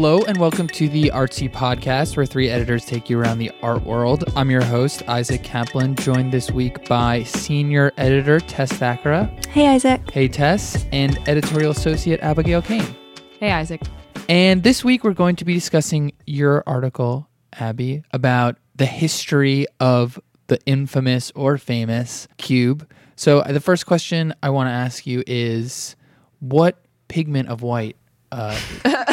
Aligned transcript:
Hello 0.00 0.22
and 0.22 0.38
welcome 0.38 0.66
to 0.66 0.88
the 0.88 1.10
Artsy 1.12 1.52
Podcast, 1.52 2.16
where 2.16 2.24
three 2.24 2.48
editors 2.48 2.86
take 2.86 3.10
you 3.10 3.20
around 3.20 3.36
the 3.38 3.52
art 3.62 3.82
world. 3.84 4.24
I'm 4.34 4.50
your 4.50 4.64
host, 4.64 5.06
Isaac 5.10 5.42
Kaplan, 5.42 5.94
joined 5.96 6.32
this 6.32 6.50
week 6.50 6.88
by 6.88 7.22
senior 7.24 7.92
editor 7.98 8.40
Tess 8.40 8.72
Thackara. 8.72 9.44
Hey, 9.44 9.66
Isaac. 9.66 10.10
Hey, 10.10 10.26
Tess, 10.26 10.86
and 10.90 11.18
editorial 11.28 11.72
associate 11.72 12.18
Abigail 12.20 12.62
Cain. 12.62 12.96
Hey, 13.40 13.50
Isaac. 13.50 13.82
And 14.30 14.62
this 14.62 14.82
week 14.82 15.04
we're 15.04 15.12
going 15.12 15.36
to 15.36 15.44
be 15.44 15.52
discussing 15.52 16.14
your 16.26 16.64
article, 16.66 17.28
Abby, 17.52 18.02
about 18.10 18.56
the 18.76 18.86
history 18.86 19.66
of 19.80 20.18
the 20.46 20.58
infamous 20.64 21.30
or 21.34 21.58
famous 21.58 22.26
cube. 22.38 22.90
So 23.16 23.40
uh, 23.40 23.52
the 23.52 23.60
first 23.60 23.84
question 23.84 24.32
I 24.42 24.48
want 24.48 24.68
to 24.68 24.72
ask 24.72 25.06
you 25.06 25.22
is, 25.26 25.94
what 26.38 26.82
pigment 27.08 27.50
of 27.50 27.60
white 27.60 27.98
uh, 28.32 28.58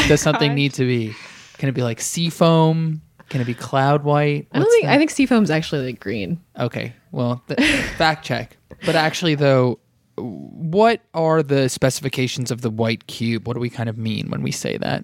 does 0.08 0.22
something 0.22 0.54
need 0.54 0.74
to 0.76 0.86
be? 0.86 1.14
Can 1.58 1.70
it 1.70 1.74
be 1.74 1.84
like 1.84 2.02
sea 2.02 2.30
foam? 2.30 3.02
Can 3.30 3.42
it 3.42 3.46
be 3.46 3.54
cloud 3.54 4.04
white? 4.04 4.48
I 4.52 4.60
don't 4.60 4.64
What's 4.64 4.74
think 4.74 4.86
that? 4.86 4.94
I 4.94 4.98
think 4.98 5.10
seafoam's 5.10 5.52
actually 5.52 5.86
like 5.86 6.00
green. 6.00 6.40
Okay, 6.58 6.94
well, 7.12 7.44
th- 7.48 7.60
fact 7.98 8.24
check. 8.24 8.56
But 8.86 8.96
actually, 8.96 9.36
though, 9.36 9.80
what 10.18 11.02
are 11.14 11.44
the 11.44 11.68
specifications 11.68 12.52
of 12.52 12.62
the 12.62 12.70
white 12.70 13.08
cube? 13.08 13.46
What 13.48 13.56
do 13.56 13.60
we 13.60 13.70
kind 13.70 13.90
of 13.90 13.98
mean 13.98 14.30
when 14.30 14.44
we 14.44 14.52
say 14.52 14.78
that? 14.78 15.04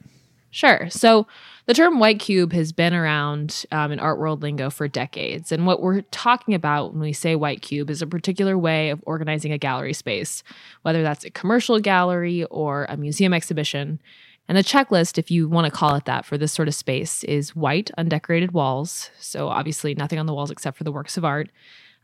Sure. 0.52 0.88
So 0.90 1.28
the 1.66 1.74
term 1.74 2.00
white 2.00 2.20
cube 2.20 2.52
has 2.52 2.72
been 2.74 2.94
around 2.94 3.66
um, 3.72 3.92
in 3.92 4.00
art 4.00 4.20
world 4.20 4.42
lingo 4.42 4.70
for 4.70 4.88
decades. 4.88 5.52
And 5.52 5.66
what 5.66 5.82
we're 5.82 6.02
talking 6.02 6.54
about 6.54 6.92
when 6.92 7.02
we 7.02 7.14
say 7.14 7.36
white 7.36 7.62
cube 7.62 7.90
is 7.90 8.02
a 8.02 8.08
particular 8.08 8.58
way 8.58 8.90
of 8.90 9.02
organizing 9.06 9.54
a 9.54 9.58
gallery 9.58 9.94
space, 9.94 10.44
whether 10.82 11.04
that's 11.04 11.24
a 11.24 11.30
commercial 11.30 11.80
gallery 11.80 12.44
or 12.46 12.86
a 12.90 12.98
museum 12.98 13.34
exhibition. 13.34 14.02
And 14.50 14.58
the 14.58 14.64
checklist, 14.64 15.18
if 15.18 15.32
you 15.32 15.48
want 15.48 15.66
to 15.66 15.72
call 15.72 15.96
it 15.96 16.04
that, 16.04 16.26
for 16.26 16.38
this 16.38 16.52
sort 16.52 16.68
of 16.68 16.76
space 16.76 17.24
is 17.24 17.56
white, 17.56 17.92
undecorated 17.98 18.52
walls. 18.52 19.10
So 19.18 19.48
obviously, 19.48 19.96
nothing 19.96 20.20
on 20.20 20.26
the 20.26 20.34
walls 20.34 20.52
except 20.52 20.78
for 20.78 20.84
the 20.84 20.92
works 20.92 21.16
of 21.16 21.24
art. 21.24 21.50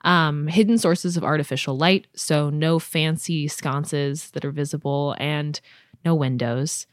Um, 0.06 0.48
hidden 0.48 0.78
sources 0.78 1.18
of 1.18 1.26
artificial 1.26 1.78
light. 1.78 2.08
So 2.16 2.50
no 2.50 2.80
fancy 2.80 3.50
sconces 3.50 4.32
that 4.32 4.46
are 4.46 4.52
visible 4.52 5.18
and 5.20 5.60
no 6.06 6.16
windows 6.16 6.88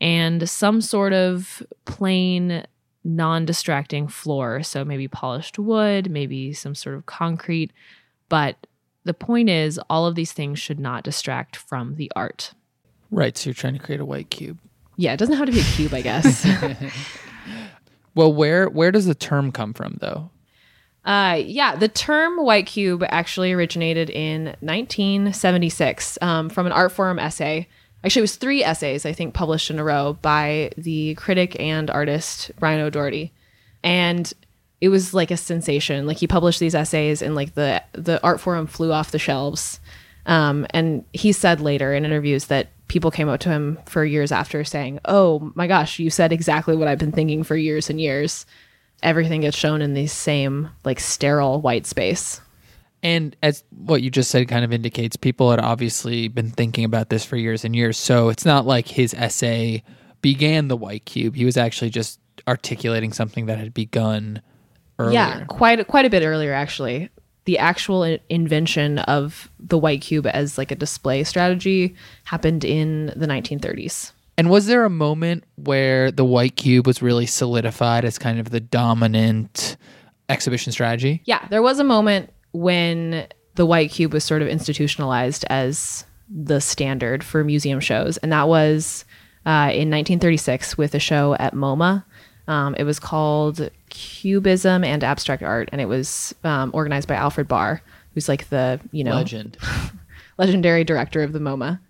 and 0.00 0.48
some 0.48 0.80
sort 0.80 1.12
of 1.12 1.62
plain 1.84 2.64
non-distracting 3.04 4.06
floor 4.08 4.62
so 4.62 4.84
maybe 4.84 5.08
polished 5.08 5.58
wood 5.58 6.10
maybe 6.10 6.52
some 6.52 6.74
sort 6.74 6.94
of 6.96 7.06
concrete 7.06 7.72
but 8.28 8.66
the 9.04 9.14
point 9.14 9.48
is 9.48 9.78
all 9.88 10.06
of 10.06 10.14
these 10.14 10.32
things 10.32 10.58
should 10.58 10.78
not 10.80 11.04
distract 11.04 11.56
from 11.56 11.94
the 11.96 12.10
art 12.16 12.52
Right, 13.10 13.36
so 13.38 13.48
you're 13.48 13.54
trying 13.54 13.72
to 13.72 13.78
create 13.78 14.00
a 14.00 14.04
white 14.04 14.28
cube. 14.30 14.58
yeah 14.96 15.12
it 15.14 15.16
doesn't 15.16 15.36
have 15.36 15.46
to 15.46 15.52
be 15.52 15.60
a 15.60 15.64
cube 15.64 15.94
i 15.94 16.02
guess 16.02 16.46
Well, 18.14 18.32
where 18.32 18.68
where 18.68 18.90
does 18.90 19.06
the 19.06 19.14
term 19.14 19.52
come 19.52 19.72
from, 19.72 19.98
though? 20.00 20.30
Uh, 21.04 21.40
yeah, 21.40 21.76
the 21.76 21.86
term 21.86 22.36
white 22.38 22.66
cube 22.66 23.04
actually 23.08 23.52
originated 23.52 24.10
in 24.10 24.46
1976 24.60 26.18
um, 26.20 26.48
from 26.50 26.66
an 26.66 26.72
Artforum 26.72 27.20
essay. 27.20 27.68
Actually, 28.04 28.20
it 28.20 28.22
was 28.22 28.36
three 28.36 28.62
essays, 28.62 29.04
I 29.04 29.12
think, 29.12 29.34
published 29.34 29.70
in 29.70 29.78
a 29.78 29.84
row 29.84 30.16
by 30.22 30.70
the 30.76 31.14
critic 31.16 31.58
and 31.58 31.90
artist 31.90 32.52
Brian 32.58 32.80
O'Doherty. 32.80 33.32
And 33.82 34.32
it 34.80 34.88
was 34.88 35.14
like 35.14 35.30
a 35.30 35.36
sensation. 35.36 36.06
Like 36.06 36.18
he 36.18 36.26
published 36.26 36.60
these 36.60 36.74
essays 36.74 37.22
and 37.22 37.34
like 37.34 37.54
the 37.54 37.82
the 37.92 38.20
Artforum 38.22 38.68
flew 38.68 38.92
off 38.92 39.10
the 39.10 39.18
shelves. 39.18 39.80
Um, 40.26 40.66
and 40.70 41.04
he 41.12 41.32
said 41.32 41.60
later 41.60 41.94
in 41.94 42.04
interviews 42.04 42.46
that 42.46 42.68
people 42.86 43.10
came 43.10 43.28
up 43.28 43.40
to 43.40 43.48
him 43.48 43.78
for 43.86 44.04
years 44.04 44.30
after 44.30 44.62
saying, 44.62 45.00
"Oh 45.04 45.50
my 45.54 45.66
gosh, 45.66 45.98
you 45.98 46.10
said 46.10 46.32
exactly 46.32 46.76
what 46.76 46.88
I've 46.88 46.98
been 46.98 47.12
thinking 47.12 47.42
for 47.42 47.56
years 47.56 47.90
and 47.90 48.00
years." 48.00 48.46
Everything 49.02 49.42
gets 49.42 49.56
shown 49.56 49.80
in 49.80 49.94
the 49.94 50.06
same 50.06 50.70
like 50.84 51.00
sterile 51.00 51.60
white 51.60 51.86
space. 51.86 52.40
And 53.02 53.36
as 53.42 53.62
what 53.70 54.02
you 54.02 54.10
just 54.10 54.30
said 54.30 54.48
kind 54.48 54.64
of 54.64 54.72
indicates, 54.72 55.16
people 55.16 55.50
had 55.50 55.60
obviously 55.60 56.28
been 56.28 56.50
thinking 56.50 56.84
about 56.84 57.10
this 57.10 57.24
for 57.24 57.36
years 57.36 57.64
and 57.64 57.74
years. 57.74 57.96
So 57.96 58.28
it's 58.28 58.44
not 58.44 58.66
like 58.66 58.88
his 58.88 59.14
essay 59.14 59.82
began 60.20 60.68
the 60.68 60.76
white 60.76 61.04
cube. 61.04 61.36
He 61.36 61.44
was 61.44 61.56
actually 61.56 61.90
just 61.90 62.18
articulating 62.48 63.12
something 63.12 63.46
that 63.46 63.58
had 63.58 63.72
begun 63.72 64.42
earlier. 64.98 65.14
Yeah, 65.14 65.44
quite 65.44 65.86
quite 65.86 66.06
a 66.06 66.10
bit 66.10 66.24
earlier 66.24 66.52
actually. 66.52 67.10
The 67.44 67.58
actual 67.58 68.02
invention 68.28 68.98
of 69.00 69.50
the 69.58 69.78
white 69.78 70.02
cube 70.02 70.26
as 70.26 70.58
like 70.58 70.70
a 70.70 70.74
display 70.74 71.24
strategy 71.24 71.94
happened 72.24 72.64
in 72.64 73.06
the 73.16 73.26
1930s. 73.26 74.12
And 74.36 74.50
was 74.50 74.66
there 74.66 74.84
a 74.84 74.90
moment 74.90 75.44
where 75.56 76.12
the 76.12 76.24
white 76.24 76.56
cube 76.56 76.86
was 76.86 77.00
really 77.00 77.26
solidified 77.26 78.04
as 78.04 78.18
kind 78.18 78.38
of 78.38 78.50
the 78.50 78.60
dominant 78.60 79.76
exhibition 80.28 80.72
strategy? 80.72 81.22
Yeah, 81.24 81.46
there 81.48 81.62
was 81.62 81.78
a 81.78 81.84
moment 81.84 82.30
when 82.52 83.26
the 83.54 83.66
white 83.66 83.90
cube 83.90 84.12
was 84.12 84.24
sort 84.24 84.42
of 84.42 84.48
institutionalized 84.48 85.44
as 85.50 86.04
the 86.28 86.60
standard 86.60 87.24
for 87.24 87.42
museum 87.44 87.80
shows, 87.80 88.16
and 88.18 88.32
that 88.32 88.48
was 88.48 89.04
uh, 89.46 89.70
in 89.72 89.90
1936 89.90 90.76
with 90.76 90.94
a 90.94 90.98
show 90.98 91.34
at 91.34 91.54
MoMA. 91.54 92.04
Um, 92.46 92.74
it 92.76 92.84
was 92.84 92.98
called 92.98 93.70
Cubism 93.90 94.84
and 94.84 95.04
Abstract 95.04 95.42
Art, 95.42 95.68
and 95.72 95.80
it 95.80 95.86
was 95.86 96.34
um, 96.44 96.70
organized 96.72 97.08
by 97.08 97.14
Alfred 97.14 97.48
Barr, 97.48 97.82
who's 98.14 98.28
like 98.28 98.48
the 98.48 98.80
you 98.90 99.04
know 99.04 99.14
Legend. 99.14 99.58
legendary 100.38 100.84
director 100.84 101.22
of 101.22 101.32
the 101.32 101.38
MoMA. 101.38 101.80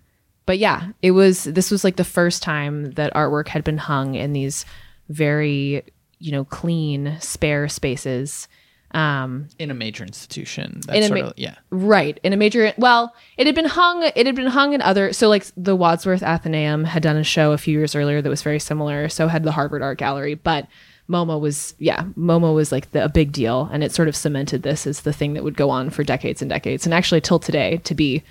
But 0.45 0.57
yeah, 0.57 0.89
it 1.01 1.11
was 1.11 1.43
this 1.43 1.71
was 1.71 1.83
like 1.83 1.95
the 1.95 2.03
first 2.03 2.41
time 2.41 2.91
that 2.93 3.13
artwork 3.13 3.49
had 3.49 3.63
been 3.63 3.77
hung 3.77 4.15
in 4.15 4.33
these 4.33 4.65
very, 5.07 5.83
you 6.17 6.31
know, 6.31 6.43
clean, 6.43 7.17
spare 7.19 7.69
spaces. 7.69 8.47
Um 8.91 9.47
In 9.59 9.69
a 9.71 9.73
major 9.73 10.03
institution. 10.03 10.81
That's 10.85 10.97
In 10.97 11.07
sort 11.07 11.19
of, 11.21 11.33
yeah. 11.37 11.55
right, 11.69 12.19
in 12.23 12.33
a 12.33 12.37
major 12.37 12.73
well, 12.77 13.13
it 13.37 13.45
had 13.45 13.55
been 13.55 13.65
hung 13.65 14.03
it 14.03 14.25
had 14.25 14.35
been 14.35 14.47
hung 14.47 14.73
in 14.73 14.81
other 14.81 15.13
so 15.13 15.29
like 15.29 15.45
the 15.55 15.75
Wadsworth 15.75 16.21
Atheneum 16.21 16.85
had 16.85 17.03
done 17.03 17.17
a 17.17 17.23
show 17.23 17.51
a 17.51 17.57
few 17.57 17.77
years 17.77 17.95
earlier 17.95 18.21
that 18.21 18.29
was 18.29 18.41
very 18.41 18.59
similar, 18.59 19.09
so 19.09 19.27
had 19.27 19.43
the 19.43 19.51
Harvard 19.51 19.81
Art 19.81 19.97
Gallery, 19.97 20.35
but 20.35 20.67
MoMA 21.09 21.39
was 21.39 21.75
yeah, 21.79 22.03
MoMA 22.17 22.53
was 22.53 22.71
like 22.71 22.91
the, 22.91 23.03
a 23.03 23.09
big 23.09 23.31
deal 23.31 23.69
and 23.71 23.83
it 23.83 23.91
sort 23.91 24.07
of 24.07 24.15
cemented 24.15 24.63
this 24.63 24.87
as 24.87 25.01
the 25.01 25.13
thing 25.13 25.33
that 25.33 25.43
would 25.43 25.57
go 25.57 25.69
on 25.69 25.89
for 25.89 26.03
decades 26.03 26.41
and 26.41 26.49
decades 26.49 26.85
and 26.85 26.93
actually 26.93 27.21
till 27.21 27.39
today 27.39 27.77
to 27.83 27.95
be 27.95 28.23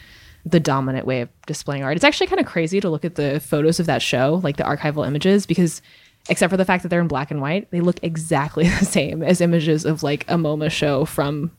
the 0.44 0.60
dominant 0.60 1.06
way 1.06 1.20
of 1.20 1.28
displaying 1.46 1.82
art. 1.82 1.96
It's 1.96 2.04
actually 2.04 2.28
kind 2.28 2.40
of 2.40 2.46
crazy 2.46 2.80
to 2.80 2.88
look 2.88 3.04
at 3.04 3.16
the 3.16 3.40
photos 3.40 3.80
of 3.80 3.86
that 3.86 4.02
show, 4.02 4.40
like 4.42 4.56
the 4.56 4.62
archival 4.64 5.06
images, 5.06 5.46
because 5.46 5.82
except 6.28 6.50
for 6.50 6.56
the 6.56 6.64
fact 6.64 6.82
that 6.82 6.88
they're 6.88 7.00
in 7.00 7.08
black 7.08 7.30
and 7.30 7.40
white, 7.40 7.70
they 7.70 7.80
look 7.80 7.98
exactly 8.02 8.68
the 8.78 8.84
same 8.84 9.22
as 9.22 9.40
images 9.40 9.84
of 9.84 10.02
like 10.02 10.24
a 10.28 10.34
MoMA 10.34 10.70
show 10.70 11.04
from, 11.04 11.50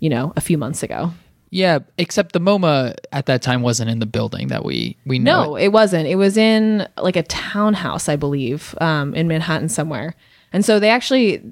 you 0.00 0.08
know, 0.08 0.32
a 0.36 0.40
few 0.40 0.58
months 0.58 0.82
ago. 0.82 1.12
Yeah, 1.50 1.80
except 1.98 2.32
the 2.32 2.40
MoMA 2.40 2.94
at 3.12 3.26
that 3.26 3.42
time 3.42 3.60
wasn't 3.60 3.90
in 3.90 3.98
the 3.98 4.06
building 4.06 4.48
that 4.48 4.64
we 4.64 4.96
we 5.04 5.18
know. 5.18 5.44
No, 5.44 5.56
it. 5.56 5.64
it 5.64 5.72
wasn't. 5.72 6.08
It 6.08 6.14
was 6.14 6.38
in 6.38 6.88
like 6.96 7.16
a 7.16 7.22
townhouse, 7.24 8.08
I 8.08 8.16
believe, 8.16 8.74
um, 8.80 9.14
in 9.14 9.28
Manhattan 9.28 9.68
somewhere. 9.68 10.14
And 10.54 10.64
so 10.64 10.80
they 10.80 10.88
actually 10.88 11.42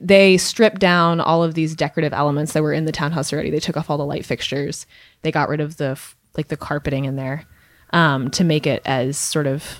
they 0.00 0.36
stripped 0.36 0.80
down 0.80 1.20
all 1.20 1.42
of 1.42 1.54
these 1.54 1.74
decorative 1.74 2.12
elements 2.12 2.52
that 2.52 2.62
were 2.62 2.72
in 2.72 2.84
the 2.84 2.92
townhouse 2.92 3.32
already. 3.32 3.50
They 3.50 3.58
took 3.58 3.76
off 3.76 3.90
all 3.90 3.98
the 3.98 4.06
light 4.06 4.24
fixtures. 4.24 4.86
They 5.22 5.32
got 5.32 5.48
rid 5.48 5.60
of 5.60 5.78
the 5.78 5.98
like 6.36 6.48
the 6.48 6.56
carpeting 6.56 7.04
in 7.04 7.16
there 7.16 7.44
um, 7.90 8.30
to 8.32 8.44
make 8.44 8.66
it 8.68 8.82
as 8.84 9.16
sort 9.16 9.48
of 9.48 9.78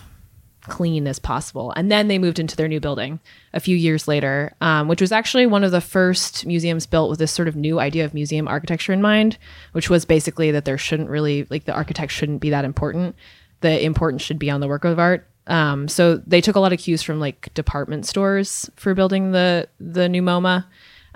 clean 0.69 1.06
as 1.06 1.19
possible. 1.19 1.72
And 1.76 1.91
then 1.91 2.08
they 2.08 2.19
moved 2.19 2.38
into 2.38 2.56
their 2.56 2.69
new 2.69 2.80
building 2.80 3.20
a 3.52 3.60
few 3.60 3.76
years 3.76 4.08
later, 4.08 4.54
um, 4.60 4.88
which 4.88 5.00
was 5.00 5.12
actually 5.12 5.47
one 5.47 5.64
of 5.64 5.70
the 5.70 5.80
first 5.80 6.47
museums 6.47 6.86
built 6.86 7.10
with 7.10 7.18
this 7.18 7.33
sort 7.33 7.48
of 7.48 7.56
new 7.56 7.80
idea 7.80 8.04
of 8.04 8.15
museum 8.15 8.48
architecture 8.48 8.92
in 8.92 9.03
mind, 9.03 9.39
which 9.72 9.91
was 9.91 10.04
basically 10.04 10.50
that 10.50 10.65
there 10.65 10.78
shouldn't 10.78 11.10
really, 11.10 11.47
like, 11.50 11.65
the 11.65 11.74
architect 11.74 12.12
shouldn't 12.12 12.41
be 12.41 12.50
that 12.50 12.65
important. 12.65 13.15
The 13.60 13.84
importance 13.84 14.22
should 14.22 14.39
be 14.39 14.50
on 14.50 14.60
the 14.60 14.68
work 14.68 14.84
of 14.84 14.98
art. 14.98 15.27
Um, 15.47 15.89
so 15.89 16.16
they 16.27 16.41
took 16.41 16.56
a 16.56 16.60
lot 16.60 16.72
of 16.72 16.78
cues 16.78 17.03
from 17.03 17.21
like 17.21 17.53
department 17.54 18.06
stores 18.06 18.71
for 18.77 18.94
building 18.94 19.33
the 19.33 19.68
the 19.78 20.09
new 20.09 20.22
MoMA, 20.22 20.65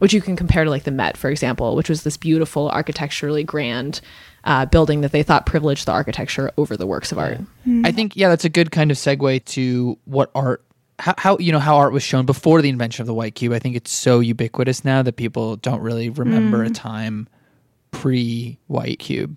which 0.00 0.12
you 0.12 0.20
can 0.20 0.37
compare 0.37 0.64
to 0.64 0.70
like 0.70 0.84
the 0.84 0.90
Met, 0.90 1.17
for 1.17 1.31
example, 1.31 1.75
which 1.76 1.88
was 1.88 2.02
this 2.02 2.17
beautiful 2.17 2.69
architecturally 2.69 3.43
grand 3.43 4.00
uh, 4.49 4.65
building 4.65 5.03
that 5.03 5.12
they 5.12 5.23
thought 5.23 5.45
privileged 5.45 5.87
the 5.87 5.93
architecture 5.93 6.50
over 6.56 6.75
the 6.75 6.87
works 6.87 7.12
of 7.12 7.19
art. 7.19 7.39
I 7.85 7.93
think 7.93 8.17
yeah, 8.17 8.31
that's 8.31 8.47
a 8.47 8.49
good 8.49 8.73
kind 8.73 8.91
of 8.91 8.97
segue 8.97 9.45
to 9.45 9.99
what 10.06 10.31
art 10.35 10.65
how, 10.99 11.15
how 11.19 11.39
you 11.39 11.53
know 11.53 11.59
how 11.59 11.77
art 11.77 11.93
was 11.93 12.03
shown 12.03 12.25
before 12.25 12.62
the 12.62 12.71
invention 12.71 13.03
of 13.03 13.06
the 13.06 13.15
white 13.15 13.35
cube. 13.35 13.53
I 13.53 13.59
think 13.59 13.77
it's 13.77 13.93
so 13.93 14.21
ubiquitous 14.21 14.87
now 14.87 15.03
that 15.03 15.17
people 15.17 15.56
don't 15.56 15.83
really 15.83 16.09
remember 16.09 16.65
a 16.65 16.71
time 16.71 17.29
pre 17.91 18.59
white 18.69 18.99
cube. 18.99 19.37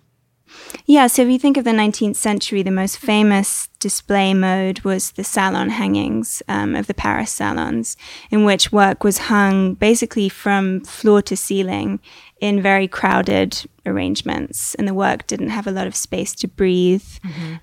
Yeah, 0.86 1.08
so 1.08 1.22
if 1.22 1.30
you 1.30 1.40
think 1.40 1.56
of 1.56 1.64
the 1.64 1.72
19th 1.72 2.18
century, 2.18 2.62
the 2.62 2.72
most 2.72 2.98
famous 2.98 3.70
display 3.80 4.34
mode 4.34 4.82
was 4.82 5.12
the 5.12 5.24
salon 5.24 5.70
hangings 5.70 6.44
um, 6.50 6.76
of 6.76 6.88
the 6.88 6.94
Paris 6.94 7.32
salons, 7.32 7.96
in 8.30 8.44
which 8.44 8.72
work 8.72 9.04
was 9.04 9.18
hung 9.18 9.76
basically 9.76 10.28
from 10.28 10.82
floor 10.82 11.22
to 11.22 11.38
ceiling 11.38 12.02
in 12.42 12.62
very 12.62 12.88
crowded 12.88 13.64
arrangements, 13.86 14.76
and 14.76 14.88
the 14.88 14.94
work 14.94 15.28
didn't 15.28 15.50
have 15.50 15.68
a 15.68 15.72
lot 15.72 15.88
of 15.88 15.96
space 15.96 16.34
to 16.36 16.48
breathe. 16.48 17.06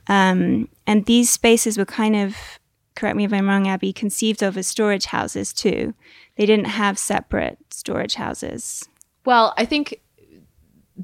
Um, 0.07 0.69
and 0.87 1.05
these 1.05 1.29
spaces 1.29 1.77
were 1.77 1.85
kind 1.85 2.17
of 2.17 2.37
correct 2.95 3.17
me 3.17 3.25
if 3.25 3.33
I'm 3.33 3.49
wrong, 3.49 3.69
Abby, 3.69 3.93
conceived 3.93 4.43
of 4.43 4.57
as 4.57 4.67
storage 4.67 5.07
houses 5.07 5.53
too. 5.53 5.95
They 6.37 6.47
didn't 6.47 6.67
have 6.67 6.99
separate 6.99 7.59
storage 7.71 8.15
houses. 8.15 8.89
Well, 9.25 9.53
I 9.57 9.65
think 9.65 10.01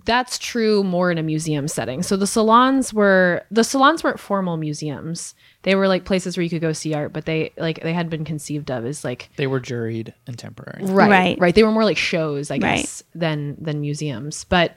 that's 0.05 0.38
true 0.38 0.82
more 0.82 1.11
in 1.12 1.19
a 1.19 1.23
museum 1.23 1.69
setting. 1.69 2.02
So 2.02 2.17
the 2.17 2.26
salons 2.26 2.93
were 2.93 3.44
the 3.50 3.62
salons 3.62 4.02
weren't 4.02 4.19
formal 4.19 4.56
museums. 4.56 5.35
They 5.62 5.76
were 5.76 5.87
like 5.87 6.05
places 6.05 6.37
where 6.37 6.43
you 6.44 6.50
could 6.50 6.61
go 6.61 6.73
see 6.73 6.94
art, 6.94 7.12
but 7.12 7.26
they 7.26 7.52
like 7.56 7.81
they 7.82 7.93
had 7.93 8.11
been 8.11 8.25
conceived 8.25 8.70
of 8.70 8.85
as 8.85 9.05
like 9.05 9.31
They 9.37 9.46
were 9.46 9.61
juried 9.61 10.12
and 10.26 10.37
temporary. 10.38 10.85
right, 10.85 11.08
Right. 11.11 11.38
right. 11.38 11.55
They 11.55 11.62
were 11.62 11.70
more 11.70 11.85
like 11.85 11.96
shows, 11.96 12.50
I 12.50 12.55
Right. 12.55 12.61
guess, 12.79 13.02
than 13.14 13.56
than 13.61 13.81
museums. 13.81 14.44
But 14.44 14.76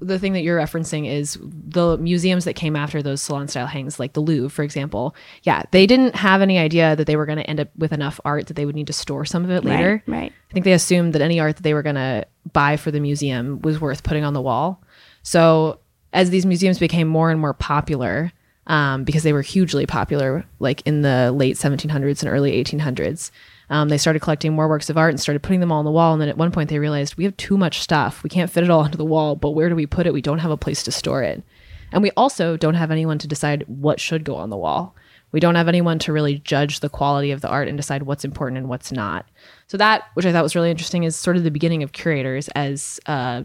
the 0.00 0.18
thing 0.18 0.32
that 0.32 0.42
you're 0.42 0.58
referencing 0.58 1.08
is 1.10 1.38
the 1.42 1.96
museums 1.98 2.44
that 2.44 2.54
came 2.54 2.76
after 2.76 3.02
those 3.02 3.22
salon 3.22 3.48
style 3.48 3.66
hangs, 3.66 3.98
like 3.98 4.12
the 4.12 4.20
Louvre, 4.20 4.50
for 4.50 4.62
example. 4.62 5.14
Yeah, 5.44 5.62
they 5.70 5.86
didn't 5.86 6.16
have 6.16 6.42
any 6.42 6.58
idea 6.58 6.96
that 6.96 7.06
they 7.06 7.16
were 7.16 7.26
going 7.26 7.38
to 7.38 7.48
end 7.48 7.60
up 7.60 7.68
with 7.76 7.92
enough 7.92 8.20
art 8.24 8.48
that 8.48 8.54
they 8.54 8.66
would 8.66 8.74
need 8.74 8.88
to 8.88 8.92
store 8.92 9.24
some 9.24 9.44
of 9.44 9.50
it 9.50 9.64
later. 9.64 10.02
Right, 10.06 10.18
right. 10.18 10.32
I 10.50 10.52
think 10.52 10.64
they 10.64 10.72
assumed 10.72 11.12
that 11.14 11.22
any 11.22 11.40
art 11.40 11.56
that 11.56 11.62
they 11.62 11.74
were 11.74 11.82
going 11.82 11.94
to 11.94 12.26
buy 12.52 12.76
for 12.76 12.90
the 12.90 13.00
museum 13.00 13.60
was 13.62 13.80
worth 13.80 14.02
putting 14.02 14.24
on 14.24 14.34
the 14.34 14.42
wall. 14.42 14.82
So 15.22 15.80
as 16.12 16.30
these 16.30 16.44
museums 16.44 16.78
became 16.78 17.08
more 17.08 17.30
and 17.30 17.40
more 17.40 17.54
popular, 17.54 18.32
um, 18.66 19.04
because 19.04 19.22
they 19.22 19.32
were 19.32 19.42
hugely 19.42 19.86
popular, 19.86 20.44
like 20.58 20.82
in 20.86 21.02
the 21.02 21.32
late 21.32 21.56
1700s 21.56 22.22
and 22.22 22.32
early 22.32 22.62
1800s, 22.62 23.30
um, 23.74 23.88
they 23.88 23.98
started 23.98 24.20
collecting 24.20 24.52
more 24.52 24.68
works 24.68 24.88
of 24.88 24.96
art 24.96 25.10
and 25.10 25.20
started 25.20 25.42
putting 25.42 25.58
them 25.58 25.72
all 25.72 25.80
on 25.80 25.84
the 25.84 25.90
wall. 25.90 26.12
And 26.12 26.22
then 26.22 26.28
at 26.28 26.38
one 26.38 26.52
point 26.52 26.70
they 26.70 26.78
realized 26.78 27.16
we 27.16 27.24
have 27.24 27.36
too 27.36 27.58
much 27.58 27.80
stuff. 27.80 28.22
We 28.22 28.30
can't 28.30 28.48
fit 28.48 28.62
it 28.62 28.70
all 28.70 28.78
onto 28.84 28.96
the 28.96 29.04
wall, 29.04 29.34
but 29.34 29.50
where 29.50 29.68
do 29.68 29.74
we 29.74 29.84
put 29.84 30.06
it? 30.06 30.12
We 30.12 30.22
don't 30.22 30.38
have 30.38 30.52
a 30.52 30.56
place 30.56 30.84
to 30.84 30.92
store 30.92 31.24
it. 31.24 31.42
And 31.90 32.00
we 32.00 32.12
also 32.16 32.56
don't 32.56 32.76
have 32.76 32.92
anyone 32.92 33.18
to 33.18 33.26
decide 33.26 33.64
what 33.66 33.98
should 33.98 34.22
go 34.22 34.36
on 34.36 34.50
the 34.50 34.56
wall. 34.56 34.94
We 35.32 35.40
don't 35.40 35.56
have 35.56 35.66
anyone 35.66 35.98
to 36.00 36.12
really 36.12 36.38
judge 36.38 36.78
the 36.78 36.88
quality 36.88 37.32
of 37.32 37.40
the 37.40 37.48
art 37.48 37.66
and 37.66 37.76
decide 37.76 38.04
what's 38.04 38.24
important 38.24 38.58
and 38.58 38.68
what's 38.68 38.92
not. 38.92 39.26
So 39.66 39.76
that, 39.76 40.04
which 40.14 40.24
I 40.24 40.30
thought 40.30 40.44
was 40.44 40.54
really 40.54 40.70
interesting, 40.70 41.02
is 41.02 41.16
sort 41.16 41.36
of 41.36 41.42
the 41.42 41.50
beginning 41.50 41.82
of 41.82 41.90
curators 41.90 42.46
as 42.54 43.00
uh, 43.06 43.42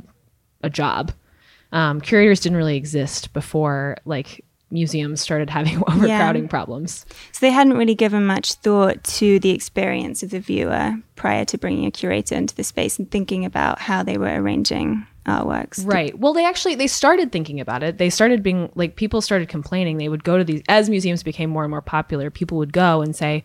a 0.61 0.69
job. 0.69 1.11
Um, 1.71 1.99
curators 1.99 2.39
didn't 2.39 2.59
really 2.59 2.77
exist 2.77 3.33
before 3.33 3.97
like 4.05 4.45
museums 4.71 5.21
started 5.21 5.49
having 5.49 5.77
overcrowding 5.87 6.47
problems. 6.47 7.05
So 7.31 7.39
they 7.41 7.51
hadn't 7.51 7.77
really 7.77 7.95
given 7.95 8.25
much 8.25 8.53
thought 8.53 9.03
to 9.03 9.39
the 9.39 9.51
experience 9.51 10.23
of 10.23 10.29
the 10.29 10.39
viewer 10.39 10.95
prior 11.15 11.45
to 11.45 11.57
bringing 11.57 11.85
a 11.85 11.91
curator 11.91 12.35
into 12.35 12.55
the 12.55 12.63
space 12.63 12.99
and 12.99 13.09
thinking 13.09 13.45
about 13.45 13.79
how 13.79 14.03
they 14.03 14.17
were 14.17 14.41
arranging 14.41 15.05
artworks. 15.25 15.85
Right. 15.85 16.17
Well, 16.17 16.33
they 16.33 16.45
actually 16.45 16.75
they 16.75 16.87
started 16.87 17.31
thinking 17.31 17.59
about 17.59 17.83
it. 17.83 17.97
They 17.97 18.09
started 18.09 18.43
being 18.43 18.71
like 18.75 18.95
people 18.95 19.21
started 19.21 19.49
complaining. 19.49 19.97
They 19.97 20.09
would 20.09 20.23
go 20.23 20.37
to 20.37 20.43
these 20.43 20.61
as 20.67 20.89
museums 20.89 21.23
became 21.23 21.49
more 21.49 21.63
and 21.63 21.71
more 21.71 21.81
popular. 21.81 22.29
People 22.29 22.57
would 22.57 22.73
go 22.73 23.01
and 23.01 23.15
say, 23.15 23.43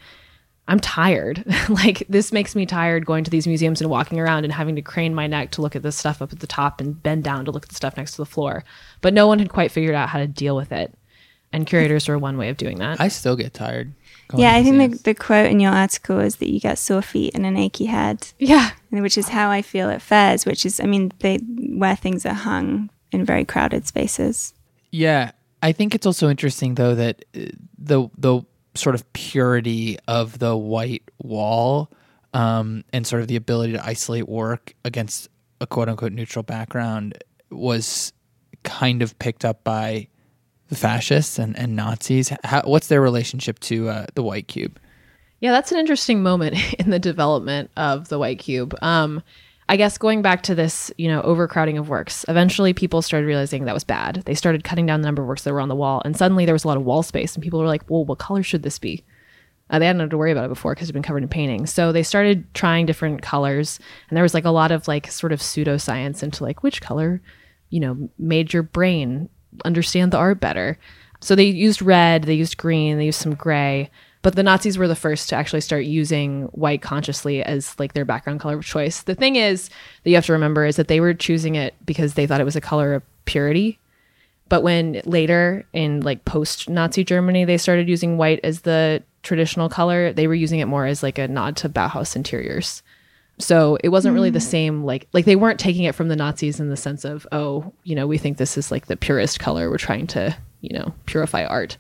"I'm 0.66 0.80
tired. 0.80 1.44
like 1.68 2.04
this 2.08 2.32
makes 2.32 2.54
me 2.54 2.66
tired 2.66 3.06
going 3.06 3.24
to 3.24 3.30
these 3.30 3.46
museums 3.46 3.80
and 3.80 3.90
walking 3.90 4.18
around 4.18 4.44
and 4.44 4.52
having 4.52 4.76
to 4.76 4.82
crane 4.82 5.14
my 5.14 5.26
neck 5.26 5.50
to 5.52 5.62
look 5.62 5.76
at 5.76 5.82
this 5.82 5.96
stuff 5.96 6.22
up 6.22 6.32
at 6.32 6.40
the 6.40 6.46
top 6.46 6.80
and 6.80 7.02
bend 7.02 7.24
down 7.24 7.44
to 7.44 7.50
look 7.50 7.64
at 7.64 7.68
the 7.68 7.74
stuff 7.74 7.96
next 7.96 8.12
to 8.12 8.18
the 8.18 8.26
floor." 8.26 8.64
But 9.00 9.14
no 9.14 9.26
one 9.26 9.38
had 9.38 9.50
quite 9.50 9.70
figured 9.70 9.94
out 9.94 10.08
how 10.08 10.18
to 10.18 10.26
deal 10.26 10.56
with 10.56 10.72
it. 10.72 10.94
And 11.54 11.66
curators 11.66 12.08
were 12.08 12.18
one 12.18 12.36
way 12.36 12.48
of 12.48 12.56
doing 12.56 12.78
that. 12.78 13.00
I 13.00 13.08
still 13.08 13.36
get 13.36 13.54
tired. 13.54 13.92
going 14.28 14.42
Yeah, 14.42 14.54
I 14.54 14.62
think 14.62 14.92
the, 14.92 15.02
the 15.02 15.14
quote 15.14 15.50
in 15.50 15.60
your 15.60 15.72
article 15.72 16.18
is 16.20 16.36
that 16.36 16.50
you 16.50 16.60
get 16.60 16.78
sore 16.78 17.02
feet 17.02 17.34
and 17.34 17.46
an 17.46 17.56
achy 17.56 17.86
head, 17.86 18.28
yeah. 18.38 18.72
which 18.90 19.16
is 19.16 19.28
how 19.28 19.50
I 19.50 19.62
feel 19.62 19.88
at 19.90 20.02
fairs, 20.02 20.46
which 20.46 20.66
is, 20.66 20.80
I 20.80 20.84
mean, 20.84 21.12
they 21.20 21.36
where 21.38 21.96
things 21.96 22.26
are 22.26 22.34
hung 22.34 22.90
in 23.12 23.24
very 23.24 23.44
crowded 23.44 23.86
spaces. 23.86 24.54
Yeah, 24.90 25.32
I 25.62 25.72
think 25.72 25.94
it's 25.94 26.06
also 26.06 26.28
interesting 26.28 26.74
though 26.74 26.94
that 26.94 27.24
uh, 27.34 27.46
the 27.78 28.08
the 28.18 28.42
sort 28.74 28.94
of 28.94 29.10
purity 29.12 29.96
of 30.08 30.38
the 30.38 30.56
white 30.56 31.02
wall 31.22 31.90
um, 32.34 32.84
and 32.92 33.06
sort 33.06 33.22
of 33.22 33.28
the 33.28 33.36
ability 33.36 33.72
to 33.72 33.86
isolate 33.86 34.28
work 34.28 34.74
against 34.84 35.28
a 35.60 35.66
quote 35.66 35.88
unquote 35.88 36.12
neutral 36.12 36.42
background 36.42 37.16
was 37.50 38.12
kind 38.64 39.02
of 39.02 39.18
picked 39.18 39.44
up 39.44 39.62
by 39.64 40.08
fascists 40.74 41.38
and, 41.38 41.58
and 41.58 41.76
Nazis. 41.76 42.32
How, 42.44 42.62
what's 42.62 42.88
their 42.88 43.00
relationship 43.00 43.58
to 43.60 43.88
uh, 43.88 44.06
the 44.14 44.22
white 44.22 44.48
cube? 44.48 44.78
Yeah, 45.40 45.52
that's 45.52 45.72
an 45.72 45.78
interesting 45.78 46.22
moment 46.22 46.56
in 46.78 46.90
the 46.90 46.98
development 46.98 47.70
of 47.76 48.08
the 48.08 48.18
white 48.18 48.38
cube. 48.38 48.74
Um, 48.82 49.22
I 49.68 49.76
guess 49.76 49.96
going 49.96 50.20
back 50.20 50.42
to 50.44 50.54
this, 50.54 50.92
you 50.98 51.08
know, 51.08 51.22
overcrowding 51.22 51.78
of 51.78 51.88
works, 51.88 52.24
eventually 52.28 52.74
people 52.74 53.00
started 53.00 53.26
realizing 53.26 53.64
that 53.64 53.74
was 53.74 53.84
bad. 53.84 54.22
They 54.26 54.34
started 54.34 54.62
cutting 54.62 54.84
down 54.84 55.00
the 55.00 55.06
number 55.06 55.22
of 55.22 55.28
works 55.28 55.44
that 55.44 55.52
were 55.52 55.60
on 55.60 55.70
the 55.70 55.74
wall, 55.74 56.02
and 56.04 56.16
suddenly 56.16 56.44
there 56.44 56.54
was 56.54 56.64
a 56.64 56.68
lot 56.68 56.76
of 56.76 56.84
wall 56.84 57.02
space, 57.02 57.34
and 57.34 57.42
people 57.42 57.60
were 57.60 57.66
like, 57.66 57.88
well, 57.88 58.04
what 58.04 58.18
color 58.18 58.42
should 58.42 58.62
this 58.62 58.78
be? 58.78 59.04
Uh, 59.70 59.78
they 59.78 59.86
hadn't 59.86 60.00
had 60.00 60.10
to 60.10 60.18
worry 60.18 60.32
about 60.32 60.44
it 60.44 60.48
before 60.48 60.74
because 60.74 60.86
it'd 60.86 60.92
been 60.92 61.02
covered 61.02 61.22
in 61.22 61.28
painting. 61.28 61.64
So 61.64 61.92
they 61.92 62.02
started 62.02 62.52
trying 62.52 62.84
different 62.84 63.22
colors, 63.22 63.80
and 64.10 64.16
there 64.16 64.22
was 64.22 64.34
like 64.34 64.44
a 64.44 64.50
lot 64.50 64.70
of 64.70 64.86
like 64.86 65.10
sort 65.10 65.32
of 65.32 65.40
pseudoscience 65.40 66.22
into 66.22 66.44
like 66.44 66.62
which 66.62 66.82
color, 66.82 67.22
you 67.70 67.80
know, 67.80 68.10
made 68.18 68.52
your 68.52 68.62
brain 68.62 69.30
understand 69.64 70.12
the 70.12 70.18
art 70.18 70.40
better. 70.40 70.78
So 71.20 71.34
they 71.34 71.44
used 71.44 71.82
red, 71.82 72.24
they 72.24 72.34
used 72.34 72.58
green, 72.58 72.98
they 72.98 73.06
used 73.06 73.20
some 73.20 73.34
gray. 73.34 73.90
But 74.22 74.36
the 74.36 74.42
Nazis 74.42 74.78
were 74.78 74.88
the 74.88 74.96
first 74.96 75.28
to 75.28 75.36
actually 75.36 75.60
start 75.60 75.84
using 75.84 76.44
white 76.52 76.80
consciously 76.80 77.42
as 77.42 77.78
like 77.78 77.92
their 77.92 78.06
background 78.06 78.40
color 78.40 78.56
of 78.56 78.64
choice. 78.64 79.02
The 79.02 79.14
thing 79.14 79.36
is 79.36 79.68
that 80.02 80.10
you 80.10 80.16
have 80.16 80.26
to 80.26 80.32
remember 80.32 80.64
is 80.64 80.76
that 80.76 80.88
they 80.88 81.00
were 81.00 81.12
choosing 81.12 81.56
it 81.56 81.74
because 81.84 82.14
they 82.14 82.26
thought 82.26 82.40
it 82.40 82.44
was 82.44 82.56
a 82.56 82.60
color 82.60 82.94
of 82.94 83.02
purity. 83.26 83.78
But 84.48 84.62
when 84.62 85.02
later 85.04 85.66
in 85.72 86.00
like 86.00 86.24
post 86.24 86.68
Nazi 86.68 87.04
Germany, 87.04 87.44
they 87.44 87.58
started 87.58 87.88
using 87.88 88.16
white 88.16 88.40
as 88.44 88.62
the 88.62 89.02
traditional 89.22 89.68
color, 89.68 90.12
they 90.12 90.26
were 90.26 90.34
using 90.34 90.60
it 90.60 90.66
more 90.66 90.86
as 90.86 91.02
like 91.02 91.18
a 91.18 91.26
nod 91.26 91.56
to 91.56 91.68
Bauhaus 91.68 92.14
interiors. 92.14 92.82
So 93.38 93.78
it 93.82 93.88
wasn't 93.88 94.14
really 94.14 94.30
the 94.30 94.38
mm. 94.38 94.42
same 94.42 94.84
like 94.84 95.08
like 95.12 95.24
they 95.24 95.36
weren't 95.36 95.58
taking 95.58 95.84
it 95.84 95.94
from 95.94 96.08
the 96.08 96.16
Nazis 96.16 96.60
in 96.60 96.68
the 96.68 96.76
sense 96.76 97.04
of 97.04 97.26
oh 97.32 97.72
you 97.82 97.94
know 97.94 98.06
we 98.06 98.18
think 98.18 98.38
this 98.38 98.56
is 98.56 98.70
like 98.70 98.86
the 98.86 98.96
purest 98.96 99.40
color 99.40 99.70
we're 99.70 99.78
trying 99.78 100.06
to 100.08 100.36
you 100.60 100.76
know 100.76 100.94
purify 101.06 101.44
art. 101.44 101.76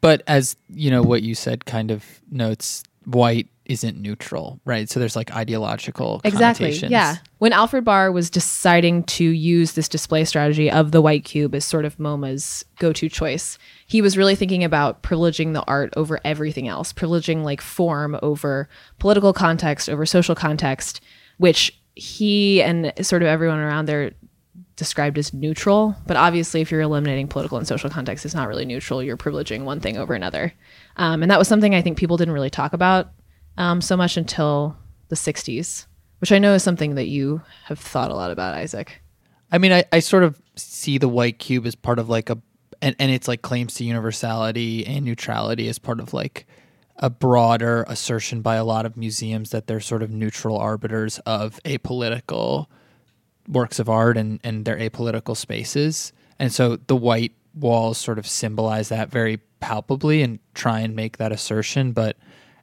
But 0.00 0.22
as 0.26 0.56
you 0.68 0.90
know, 0.90 1.02
what 1.02 1.22
you 1.22 1.34
said 1.34 1.64
kind 1.64 1.90
of 1.90 2.04
notes 2.30 2.82
white 3.04 3.48
isn't 3.66 3.96
neutral, 4.00 4.60
right? 4.64 4.88
So 4.88 5.00
there's 5.00 5.16
like 5.16 5.34
ideological 5.34 6.20
Exactly. 6.24 6.72
Yeah. 6.72 7.16
When 7.38 7.52
Alfred 7.52 7.84
Barr 7.84 8.10
was 8.10 8.30
deciding 8.30 9.04
to 9.04 9.24
use 9.24 9.72
this 9.72 9.88
display 9.88 10.24
strategy 10.24 10.70
of 10.70 10.92
the 10.92 11.02
white 11.02 11.24
cube 11.24 11.54
as 11.54 11.64
sort 11.64 11.84
of 11.84 11.96
MoMA's 11.98 12.64
go-to 12.78 13.08
choice, 13.08 13.58
he 13.86 14.00
was 14.00 14.16
really 14.16 14.34
thinking 14.34 14.64
about 14.64 15.02
privileging 15.02 15.52
the 15.52 15.64
art 15.64 15.92
over 15.96 16.18
everything 16.24 16.68
else, 16.68 16.92
privileging 16.92 17.42
like 17.42 17.60
form 17.60 18.18
over 18.22 18.68
political 18.98 19.32
context, 19.32 19.88
over 19.88 20.06
social 20.06 20.34
context, 20.34 21.00
which 21.38 21.78
he 21.94 22.62
and 22.62 22.92
sort 23.02 23.22
of 23.22 23.28
everyone 23.28 23.58
around 23.58 23.86
there 23.86 24.12
described 24.76 25.18
as 25.18 25.32
neutral. 25.32 25.96
But 26.06 26.16
obviously, 26.16 26.60
if 26.60 26.70
you're 26.70 26.82
eliminating 26.82 27.28
political 27.28 27.58
and 27.58 27.66
social 27.66 27.90
context, 27.90 28.24
it's 28.24 28.34
not 28.34 28.48
really 28.48 28.64
neutral. 28.64 29.02
You're 29.02 29.16
privileging 29.16 29.64
one 29.64 29.80
thing 29.80 29.96
over 29.96 30.14
another. 30.14 30.52
Um, 30.96 31.22
and 31.22 31.30
that 31.30 31.38
was 31.38 31.48
something 31.48 31.74
I 31.74 31.82
think 31.82 31.98
people 31.98 32.16
didn't 32.16 32.34
really 32.34 32.50
talk 32.50 32.72
about 32.72 33.10
um, 33.56 33.80
so 33.80 33.96
much 33.96 34.16
until 34.16 34.76
the 35.08 35.16
60s, 35.16 35.86
which 36.18 36.32
I 36.32 36.38
know 36.38 36.54
is 36.54 36.62
something 36.62 36.94
that 36.96 37.08
you 37.08 37.42
have 37.64 37.78
thought 37.78 38.10
a 38.10 38.14
lot 38.14 38.30
about, 38.30 38.54
Isaac. 38.54 39.02
I 39.50 39.58
mean, 39.58 39.72
I, 39.72 39.84
I 39.92 40.00
sort 40.00 40.24
of 40.24 40.40
see 40.56 40.98
the 40.98 41.08
white 41.08 41.38
cube 41.38 41.66
as 41.66 41.74
part 41.74 41.98
of 41.98 42.08
like 42.08 42.30
a, 42.30 42.38
and, 42.82 42.96
and 42.98 43.10
it's 43.10 43.28
like 43.28 43.42
claims 43.42 43.74
to 43.74 43.84
universality 43.84 44.86
and 44.86 45.04
neutrality 45.04 45.68
as 45.68 45.78
part 45.78 46.00
of 46.00 46.12
like 46.12 46.46
a 46.96 47.10
broader 47.10 47.84
assertion 47.88 48.40
by 48.42 48.56
a 48.56 48.64
lot 48.64 48.86
of 48.86 48.96
museums 48.96 49.50
that 49.50 49.66
they're 49.66 49.80
sort 49.80 50.02
of 50.02 50.10
neutral 50.10 50.56
arbiters 50.56 51.18
of 51.20 51.60
apolitical 51.64 52.66
works 53.48 53.78
of 53.78 53.88
art 53.88 54.16
and, 54.16 54.40
and 54.42 54.64
their 54.64 54.76
apolitical 54.76 55.36
spaces. 55.36 56.12
And 56.38 56.52
so 56.52 56.76
the 56.76 56.96
white 56.96 57.32
walls 57.54 57.98
sort 57.98 58.18
of 58.18 58.26
symbolize 58.26 58.88
that 58.88 59.10
very 59.10 59.38
palpably 59.60 60.22
and 60.22 60.38
try 60.54 60.80
and 60.80 60.94
make 60.94 61.18
that 61.18 61.32
assertion. 61.32 61.92
But 61.92 62.16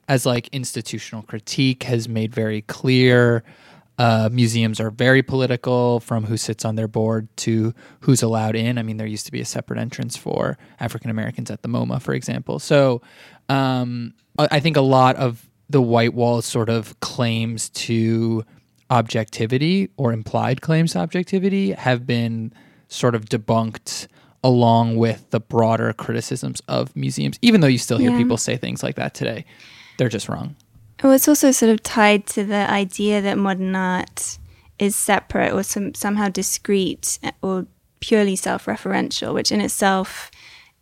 as 0.08 0.26
like 0.26 0.48
institutional 0.48 1.22
critique 1.22 1.84
has 1.84 2.08
made 2.08 2.34
very 2.34 2.62
clear, 2.62 3.42
uh, 3.98 4.28
museums 4.32 4.80
are 4.80 4.90
very 4.90 5.22
political 5.22 6.00
from 6.00 6.24
who 6.24 6.36
sits 6.36 6.64
on 6.64 6.74
their 6.74 6.88
board 6.88 7.28
to 7.36 7.72
who's 8.00 8.22
allowed 8.22 8.56
in. 8.56 8.76
I 8.76 8.82
mean, 8.82 8.96
there 8.96 9.06
used 9.06 9.26
to 9.26 9.32
be 9.32 9.40
a 9.40 9.44
separate 9.44 9.78
entrance 9.78 10.16
for 10.16 10.58
African 10.80 11.10
Americans 11.10 11.50
at 11.50 11.62
the 11.62 11.68
MoMA, 11.68 12.02
for 12.02 12.12
example. 12.12 12.58
So 12.58 13.02
um, 13.48 14.14
I 14.38 14.58
think 14.60 14.76
a 14.76 14.80
lot 14.80 15.16
of 15.16 15.48
the 15.70 15.80
white 15.80 16.12
wall 16.12 16.42
sort 16.42 16.68
of 16.68 16.98
claims 17.00 17.68
to 17.70 18.44
objectivity 18.90 19.90
or 19.96 20.12
implied 20.12 20.60
claims 20.60 20.92
to 20.92 20.98
objectivity 20.98 21.72
have 21.72 22.06
been 22.06 22.52
sort 22.88 23.14
of 23.14 23.26
debunked 23.26 24.06
along 24.42 24.96
with 24.96 25.28
the 25.30 25.40
broader 25.40 25.92
criticisms 25.94 26.60
of 26.68 26.94
museums, 26.94 27.38
even 27.42 27.60
though 27.60 27.66
you 27.66 27.78
still 27.78 27.96
hear 27.96 28.10
Yeah. 28.10 28.18
people 28.18 28.36
say 28.36 28.56
things 28.56 28.82
like 28.82 28.96
that 28.96 29.14
today. 29.14 29.44
They're 29.96 30.08
just 30.08 30.28
wrong. 30.28 30.56
Well, 31.02 31.12
it's 31.12 31.28
also 31.28 31.50
sort 31.50 31.70
of 31.70 31.82
tied 31.82 32.26
to 32.28 32.44
the 32.44 32.70
idea 32.70 33.20
that 33.20 33.36
modern 33.36 33.74
art 33.74 34.38
is 34.78 34.96
separate 34.96 35.52
or 35.52 35.62
some, 35.62 35.94
somehow 35.94 36.28
discrete 36.28 37.18
or 37.42 37.66
purely 38.00 38.36
self 38.36 38.66
referential, 38.66 39.34
which 39.34 39.52
in 39.52 39.60
itself 39.60 40.30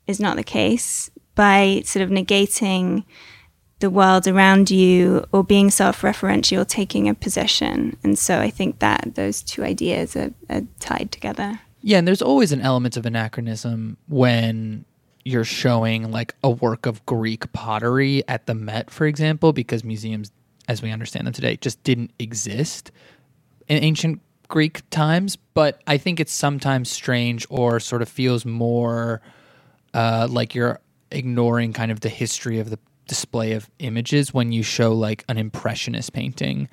is 0.07 0.21
not 0.21 0.37
the 0.37 0.45
case. 0.45 1.11
By 1.35 1.83
sort 1.87 2.02
of 2.02 2.11
negating 2.11 3.04
the 3.83 3.90
world 3.90 4.26
around 4.26 4.71
you 4.71 5.25
or 5.33 5.45
being 5.45 5.71
self-referential 5.71 6.61
or 6.61 6.64
taking 6.64 7.09
a 7.09 7.14
position. 7.14 7.97
And 8.02 8.19
so 8.19 8.38
I 8.40 8.49
think 8.49 8.78
that 8.78 9.16
those 9.16 9.42
two 9.42 9.62
ideas 9.62 10.16
are, 10.16 10.33
are 10.49 10.62
tied 10.81 11.12
together. 11.12 11.61
Yeah, 11.83 11.99
and 11.99 12.07
there's 12.07 12.23
always 12.23 12.52
an 12.52 12.61
element 12.61 12.97
of 12.97 13.04
anachronism 13.04 13.99
when 14.09 14.85
you're 15.25 15.45
showing 15.45 16.11
like 16.11 16.35
a 16.43 16.50
work 16.50 16.87
of 16.87 17.05
Greek 17.07 17.52
pottery 17.52 18.23
at 18.29 18.47
the 18.47 18.55
Met, 18.55 18.91
for 18.91 19.07
example, 19.07 19.52
because 19.52 19.85
museums, 19.85 20.33
as 20.69 20.83
we 20.83 20.91
understand 20.91 21.26
them 21.26 21.35
today, 21.35 21.57
just 21.57 21.83
didn't 21.85 22.12
exist 22.19 22.91
in 23.69 23.83
ancient 23.83 24.21
Greek 24.49 24.88
times. 24.91 25.37
But 25.37 25.81
I 25.87 25.99
think 25.99 26.21
it's 26.21 26.33
sometimes 26.33 26.91
strange 26.91 27.47
or 27.50 27.81
sort 27.81 28.02
of 28.02 28.09
feels 28.09 28.45
more 28.45 29.21
uh, 29.95 30.29
like 30.31 30.55
you're 30.55 30.81
ignoring 31.11 31.73
kind 31.73 31.93
of 31.93 32.00
the 32.00 32.09
history 32.09 32.59
of 32.59 32.71
the 32.71 32.79
display 33.07 33.52
of 33.52 33.69
images 33.79 34.33
when 34.33 34.52
you 34.52 34.62
show 34.62 34.93
like 34.93 35.25
an 35.29 35.37
impressionist 35.37 36.12
painting 36.12 36.69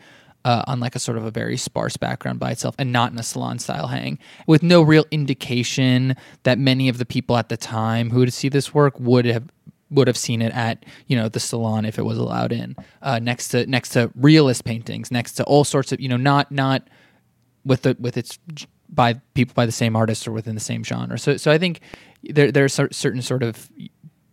uh, 0.45 0.63
on 0.67 0.79
like 0.79 0.95
a 0.95 0.99
sort 0.99 1.17
of 1.17 1.25
a 1.25 1.31
very 1.31 1.57
sparse 1.57 1.97
background 1.97 2.39
by 2.39 2.51
itself 2.51 2.75
and 2.79 2.91
not 2.91 3.11
in 3.11 3.19
a 3.19 3.23
salon 3.23 3.59
style 3.59 3.87
hang 3.87 4.17
with 4.47 4.63
no 4.63 4.81
real 4.81 5.05
indication 5.11 6.15
that 6.43 6.57
many 6.57 6.87
of 6.89 6.97
the 6.97 7.05
people 7.05 7.35
at 7.37 7.49
the 7.49 7.57
time 7.57 8.09
who 8.09 8.19
would 8.19 8.33
see 8.33 8.49
this 8.49 8.73
work 8.73 8.99
would 8.99 9.25
have 9.25 9.49
would 9.91 10.07
have 10.07 10.17
seen 10.17 10.41
it 10.41 10.53
at 10.53 10.85
you 11.07 11.17
know 11.17 11.27
the 11.27 11.39
salon 11.39 11.83
if 11.83 11.97
it 11.97 12.03
was 12.03 12.17
allowed 12.17 12.51
in 12.51 12.75
uh, 13.01 13.19
next 13.19 13.49
to 13.49 13.65
next 13.65 13.89
to 13.89 14.11
realist 14.15 14.63
paintings 14.63 15.11
next 15.11 15.33
to 15.33 15.43
all 15.43 15.63
sorts 15.63 15.91
of 15.91 15.99
you 15.99 16.07
know 16.07 16.17
not 16.17 16.51
not 16.51 16.87
with 17.65 17.81
the 17.83 17.95
with 17.99 18.17
its 18.17 18.39
by 18.89 19.13
people 19.33 19.53
by 19.53 19.65
the 19.65 19.71
same 19.71 19.95
artist 19.95 20.27
or 20.27 20.31
within 20.31 20.55
the 20.55 20.61
same 20.61 20.83
genre. 20.83 21.17
So 21.17 21.37
so 21.37 21.51
I 21.51 21.57
think 21.57 21.81
there 22.23 22.51
there 22.51 22.65
are 22.65 22.69
certain 22.69 23.21
sort 23.21 23.43
of 23.43 23.69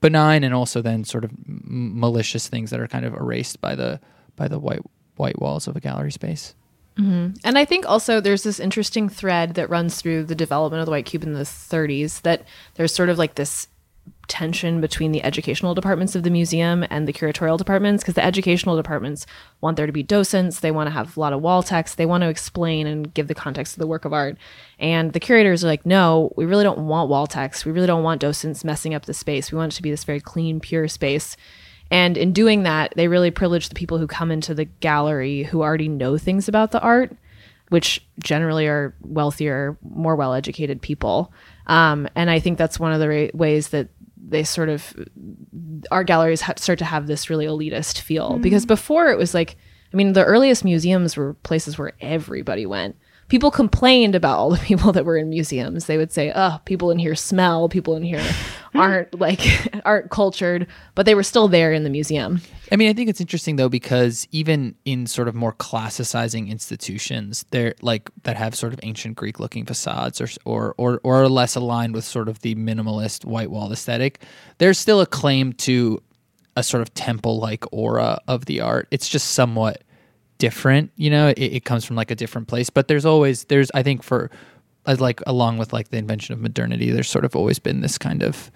benign 0.01 0.45
and 0.45 0.55
also 0.55 0.83
then 0.83 1.05
sort 1.05 1.25
of 1.25 1.31
malicious 1.47 2.49
things 2.49 2.71
that 2.71 2.81
are 2.81 2.89
kind 2.89 3.05
of 3.05 3.15
erased 3.15 3.61
by 3.61 3.75
the 3.75 4.01
by 4.35 4.49
the 4.49 4.59
white 4.59 4.81
white 5.17 5.41
walls 5.41 5.67
of 5.67 5.77
a 5.77 5.81
gallery 5.81 6.13
space. 6.13 6.55
Mm-hmm. 6.99 7.35
And 7.45 7.59
I 7.59 7.65
think 7.65 7.87
also 7.87 8.21
there's 8.21 8.43
this 8.43 8.59
interesting 8.59 9.09
thread 9.09 9.55
that 9.55 9.69
runs 9.69 10.01
through 10.01 10.25
the 10.25 10.35
development 10.35 10.81
of 10.81 10.87
the 10.87 10.93
white 10.93 11.07
cube 11.07 11.25
in 11.25 11.35
the 11.35 11.41
30s 11.41 12.23
that 12.23 12.45
there's 12.75 12.95
sort 12.95 13.11
of 13.11 13.19
like 13.19 13.35
this 13.35 13.69
tension 14.29 14.81
between 14.81 15.13
the 15.13 15.23
educational 15.23 15.75
departments 15.75 16.17
of 16.17 16.23
the 16.23 16.31
museum 16.31 16.85
and 16.91 17.07
the 17.07 17.13
curatorial 17.13 17.59
departments 17.59 18.03
because 18.03 18.15
the 18.15 18.25
educational 18.25 18.77
departments 18.77 19.27
want 19.61 19.77
there 19.77 19.87
to 19.87 19.93
be 19.93 20.03
docents, 20.03 20.61
they 20.61 20.71
want 20.71 20.87
to 20.87 20.93
have 20.93 21.17
a 21.17 21.21
lot 21.21 21.33
of 21.33 21.43
wall 21.43 21.63
text, 21.63 21.97
they 21.97 22.07
want 22.07 22.23
to 22.23 22.29
explain 22.29 22.87
and 22.87 23.13
give 23.15 23.29
the 23.29 23.35
context 23.35 23.75
of 23.75 23.79
the 23.79 23.87
work 23.87 24.05
of 24.05 24.13
art. 24.13 24.37
And 24.79 25.13
the 25.13 25.21
curators 25.21 25.65
are 25.65 25.69
like, 25.69 25.87
no, 25.87 26.33
we 26.37 26.45
really 26.45 26.65
don't 26.65 26.87
want 26.87 27.09
wall 27.09 27.27
text. 27.27 27.65
We 27.65 27.73
really 27.73 27.87
don't 27.87 28.03
want 28.03 28.21
docents 28.21 28.65
messing 28.65 28.95
up 28.95 29.07
the 29.07 29.15
space. 29.15 29.53
We 29.53 29.59
want 29.59 29.73
it 29.73 29.77
to 29.77 29.83
be 29.83 29.91
this 29.91 30.05
very 30.05 30.21
clean, 30.21 30.61
pure 30.61 30.89
space. 30.89 31.37
And 31.91 32.17
in 32.17 32.33
doing 32.33 32.65
that, 32.65 32.93
they 32.97 33.09
really 33.09 33.31
privilege 33.31 33.69
the 33.69 33.75
people 33.75 33.99
who 33.99 34.07
come 34.07 34.31
into 34.31 34.55
the 34.55 34.65
gallery 34.65 35.45
who 35.45 35.63
already 35.63 35.89
know 35.89 36.19
things 36.19 36.49
about 36.49 36.73
the 36.73 36.81
art, 36.81 37.17
which 37.69 38.05
generally 38.19 38.67
are 38.67 38.95
wealthier, 39.03 39.79
more 39.83 40.17
well 40.17 40.35
educated 40.35 40.83
people. 40.83 41.33
Um, 41.67 42.09
and 42.15 42.31
I 42.31 42.41
think 42.41 42.59
that's 42.59 42.81
one 42.81 42.93
of 42.93 43.01
the 43.01 43.09
ra- 43.09 43.29
ways 43.35 43.69
that 43.69 43.89
they 44.29 44.43
sort 44.45 44.69
of 44.69 44.95
art 45.91 46.07
galleries 46.07 46.41
ha- 46.41 46.55
start 46.57 46.79
to 46.81 46.85
have 46.85 47.07
this 47.07 47.31
really 47.31 47.47
elitist 47.47 48.01
feel 48.01 48.33
mm-hmm. 48.33 48.43
because 48.43 48.67
before 48.67 49.09
it 49.09 49.19
was 49.19 49.35
like 49.35 49.57
i 49.93 49.97
mean 49.97 50.13
the 50.15 50.25
earliest 50.25 50.65
museums 50.65 51.17
were 51.17 51.35
places 51.35 51.79
where 51.79 51.93
everybody 52.01 52.67
went 52.67 52.97
people 53.29 53.51
complained 53.51 54.15
about 54.15 54.39
all 54.39 54.51
the 54.51 54.59
people 54.65 54.93
that 54.93 55.05
were 55.05 55.17
in 55.17 55.29
museums. 55.29 55.87
They 55.87 55.97
would 55.97 56.13
say, 56.13 56.33
"Oh, 56.35 56.61
people 56.65 56.91
in 56.91 56.99
here 56.99 57.15
smell. 57.15 57.69
People 57.69 57.97
in 57.97 58.03
here 58.03 58.23
hmm. 58.23 58.79
aren't 58.79 59.19
like 59.19 59.41
aren't 59.85 60.11
cultured," 60.11 60.67
but 60.95 61.07
they 61.07 61.15
were 61.15 61.23
still 61.23 61.49
there 61.49 61.73
in 61.73 61.85
the 61.85 61.91
museum. 61.91 62.41
I 62.73 62.77
mean, 62.77 62.89
I 62.89 62.93
think 62.93 63.09
it's 63.09 63.21
interesting 63.21 63.57
though 63.57 63.69
because 63.69 64.27
even 64.33 64.75
in 64.85 65.07
sort 65.07 65.29
of 65.29 65.35
more 65.35 65.53
classicizing 65.53 66.49
institutions, 66.49 67.45
they're 67.51 67.75
like 67.83 68.11
that 68.25 68.37
have 68.37 68.55
sort 68.55 68.73
of 68.73 68.81
ancient 68.83 69.17
Greek 69.17 69.41
looking 69.41 69.65
facades 69.65 70.21
or 70.21 70.29
or 70.45 70.75
or 70.77 71.01
or 71.03 71.23
are 71.23 71.29
less 71.29 71.55
aligned 71.57 71.95
with 71.95 72.05
sort 72.05 72.29
of 72.29 72.41
the 72.41 72.55
minimalist 72.55 73.25
white 73.25 73.51
wall 73.51 73.73
aesthetic. 73.73 74.23
There's 74.59 74.79
still 74.79 75.01
a 75.01 75.07
claim 75.07 75.53
to 75.55 76.03
a 76.57 76.63
sort 76.63 76.81
of 76.81 76.93
temple 76.95 77.39
like 77.39 77.65
aura 77.71 78.19
of 78.27 78.47
the 78.47 78.61
art. 78.61 78.89
It's 78.91 79.09
just 79.09 79.33
somewhat 79.33 79.83
different 80.39 80.91
you 80.97 81.11
know 81.11 81.29
it, 81.29 81.39
it, 81.39 81.65
comes 81.65 81.85
from 81.85 81.97
like 81.97 82.11
a 82.11 82.15
different 82.15 82.49
place. 82.49 82.71
But 82.71 82.89
there's 82.89 83.07
always 83.07 83.45
there's 83.45 83.71
i 83.75 83.83
think 83.83 84.03
for 84.03 84.31
uh, 84.87 84.97
like 84.99 85.21
along 85.27 85.59
with 85.59 85.73
like 85.73 85.89
the 85.89 85.97
invention 85.97 86.33
of 86.33 86.41
modernity 86.41 86.91
there's 86.91 87.09
sort 87.09 87.25
of 87.25 87.35
always 87.35 87.59
been 87.59 87.81
this 87.81 87.99
kind 87.99 88.23
of 88.23 88.51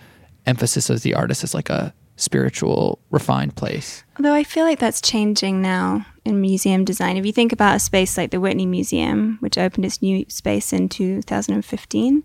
emphasis 0.46 0.90
of 0.90 1.02
the 1.02 1.14
artist 1.14 1.44
as 1.44 1.54
like 1.54 1.70
a 1.70 1.94
spiritual 2.16 2.98
refined 3.10 3.56
place. 3.56 4.04
Although 4.18 4.34
i 4.34 4.44
feel 4.44 4.64
like 4.64 4.78
that's 4.78 5.00
changing 5.00 5.62
now 5.62 6.06
in 6.24 6.40
museum 6.40 6.84
design. 6.84 7.16
If 7.16 7.24
you 7.24 7.32
think 7.32 7.52
about 7.52 7.76
a 7.76 7.80
space 7.80 8.16
like 8.16 8.30
the 8.30 8.40
whitney 8.40 8.66
museum 8.66 9.38
which 9.40 9.58
opened 9.58 9.86
its 9.86 10.02
new 10.02 10.24
space 10.28 10.72
in 10.72 10.88
2015 10.88 12.24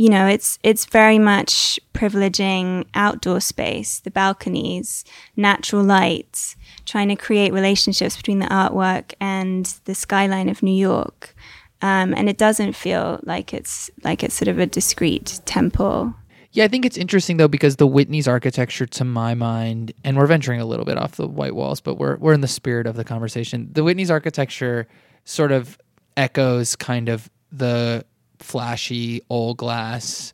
you 0.00 0.08
know, 0.08 0.26
it's 0.26 0.58
it's 0.62 0.86
very 0.86 1.18
much 1.18 1.78
privileging 1.92 2.86
outdoor 2.94 3.40
space, 3.42 4.00
the 4.00 4.10
balconies, 4.10 5.04
natural 5.36 5.84
lights, 5.84 6.56
trying 6.84 7.08
to 7.08 7.16
create 7.16 7.52
relationships 7.52 8.16
between 8.16 8.38
the 8.38 8.46
artwork 8.46 9.14
and 9.20 9.66
the 9.84 9.94
skyline 9.94 10.48
of 10.48 10.62
New 10.62 10.74
York. 10.74 11.34
Um, 11.82 12.12
and 12.14 12.28
it 12.28 12.36
doesn't 12.36 12.74
feel 12.74 13.20
like 13.22 13.54
it's 13.54 13.90
like 14.04 14.22
it's 14.22 14.34
sort 14.34 14.48
of 14.48 14.58
a 14.58 14.66
discrete 14.66 15.40
temple. 15.46 16.14
Yeah, 16.52 16.64
I 16.64 16.68
think 16.68 16.84
it's 16.84 16.96
interesting 16.96 17.36
though 17.36 17.48
because 17.48 17.76
the 17.76 17.86
Whitney's 17.86 18.26
architecture, 18.26 18.86
to 18.86 19.04
my 19.04 19.34
mind, 19.34 19.92
and 20.04 20.16
we're 20.16 20.26
venturing 20.26 20.60
a 20.60 20.66
little 20.66 20.84
bit 20.84 20.98
off 20.98 21.12
the 21.12 21.28
white 21.28 21.54
walls, 21.54 21.80
but 21.80 21.94
we're 21.94 22.16
we're 22.16 22.32
in 22.32 22.40
the 22.40 22.48
spirit 22.48 22.86
of 22.86 22.96
the 22.96 23.04
conversation. 23.04 23.70
The 23.72 23.84
Whitney's 23.84 24.10
architecture 24.10 24.88
sort 25.24 25.52
of 25.52 25.78
echoes 26.16 26.76
kind 26.76 27.08
of 27.08 27.30
the 27.52 28.04
flashy 28.38 29.22
old 29.30 29.56
glass 29.58 30.32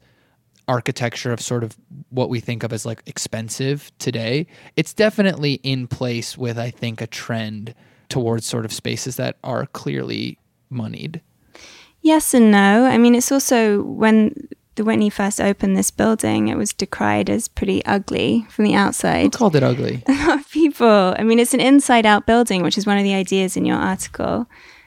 architecture 0.68 1.32
of 1.32 1.40
sort 1.40 1.62
of 1.62 1.76
what 2.10 2.28
we 2.28 2.40
think 2.40 2.62
of 2.62 2.72
as 2.72 2.84
like 2.84 3.02
expensive 3.06 3.92
today. 3.98 4.46
It's 4.76 4.92
definitely 4.92 5.54
in 5.62 5.86
place 5.86 6.36
with 6.36 6.58
I 6.58 6.70
think 6.70 7.00
a 7.00 7.06
trend 7.06 7.74
towards 8.08 8.46
sort 8.46 8.64
of 8.64 8.72
spaces 8.72 9.16
that 9.16 9.36
are 9.44 9.66
clearly 9.66 10.38
moneyed. 10.70 11.20
Yes 12.02 12.34
and 12.34 12.50
no. 12.50 12.86
I 12.86 12.98
mean, 12.98 13.14
it's 13.14 13.32
also 13.32 13.82
when 13.82 14.48
the 14.76 14.84
Whitney 14.84 15.10
first 15.10 15.40
opened 15.40 15.76
this 15.76 15.90
building, 15.90 16.48
it 16.48 16.56
was 16.56 16.72
decried 16.72 17.30
as 17.30 17.48
pretty 17.48 17.84
ugly 17.84 18.46
from 18.50 18.64
the 18.64 18.74
outside. 18.74 19.22
Who 19.22 19.30
called 19.30 19.56
it 19.56 19.62
ugly? 19.62 20.04
A 20.08 20.12
lot 20.12 20.40
of 20.40 20.50
people. 20.50 21.14
I 21.18 21.22
mean, 21.22 21.38
it's 21.38 21.54
an 21.54 21.60
inside 21.60 22.06
out 22.06 22.26
building, 22.26 22.62
which 22.62 22.78
is 22.78 22.86
one 22.86 22.98
of 22.98 23.04
the 23.04 23.14
ideas 23.14 23.56
in 23.56 23.64
your 23.64 23.78
article 23.78 24.46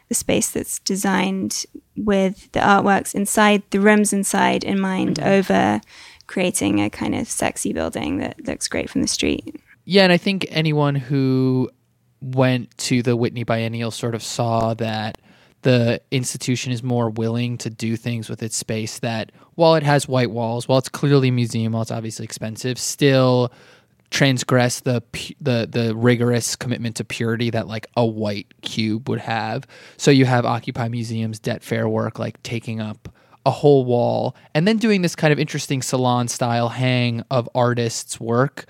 the 0.10 0.16
space 0.16 0.52
that's 0.52 0.80
designed 0.80 1.66
with 1.96 2.52
the 2.52 2.60
artworks 2.60 3.16
inside, 3.16 3.64
the 3.70 3.80
rooms 3.80 4.12
inside 4.12 4.64
in 4.64 4.80
mind, 4.80 5.18
mm-hmm. 5.18 5.30
over 5.30 5.82
creating 6.28 6.82
a 6.82 6.90
kind 6.90 7.16
of 7.16 7.28
sexy 7.28 7.74
building 7.74 8.18
that 8.18 8.46
looks 8.46 8.68
great 8.68 8.90
from 8.90 9.02
the 9.02 9.08
street. 9.08 9.56
Yeah, 9.86 10.04
and 10.04 10.12
I 10.12 10.18
think 10.18 10.46
anyone 10.50 10.96
who 10.96 11.70
went 12.22 12.78
to 12.78 13.02
the 13.02 13.16
Whitney 13.16 13.44
Biennial 13.44 13.92
sort 13.92 14.14
of 14.14 14.22
saw 14.22 14.74
that 14.76 15.18
the 15.62 16.02
institution 16.12 16.72
is 16.72 16.84
more 16.84 17.10
willing 17.10 17.58
to 17.60 17.70
do 17.70 17.96
things 17.96 18.30
with 18.30 18.42
its 18.42 18.56
space 18.56 19.00
that 19.00 19.32
while 19.56 19.76
it 19.76 19.84
has 19.84 20.08
white 20.08 20.32
walls, 20.32 20.68
while 20.68 20.78
it's 20.78 20.90
clearly 20.90 21.30
a 21.30 21.32
museum, 21.32 21.74
while 21.74 21.82
it's 21.82 21.92
obviously 21.92 22.24
expensive, 22.24 22.78
still 22.78 23.52
transgress 24.12 24.80
the 24.82 25.04
the 25.40 25.68
the 25.70 25.96
rigorous 25.96 26.56
commitment 26.56 26.96
to 26.96 27.04
purity 27.04 27.50
that 27.50 27.68
like 27.68 27.88
a 27.96 28.06
white 28.06 28.48
cube 28.62 29.08
would 29.10 29.20
have. 29.20 29.68
So 29.98 30.12
you 30.12 30.26
have 30.26 30.46
Occupy 30.46 30.88
Museum's 30.88 31.40
debt 31.40 31.64
fair 31.64 31.88
work 31.88 32.20
like 32.20 32.42
taking 32.44 32.80
up 32.80 33.10
a 33.46 33.52
whole 33.52 33.86
wall 33.86 34.36
and 34.54 34.68
then 34.68 34.78
doing 34.78 35.02
this 35.02 35.16
kind 35.16 35.32
of 35.32 35.40
interesting 35.40 35.82
salon 35.82 36.28
style 36.28 36.70
hang 36.70 37.24
of 37.32 37.48
artists' 37.56 38.20
work 38.20 38.66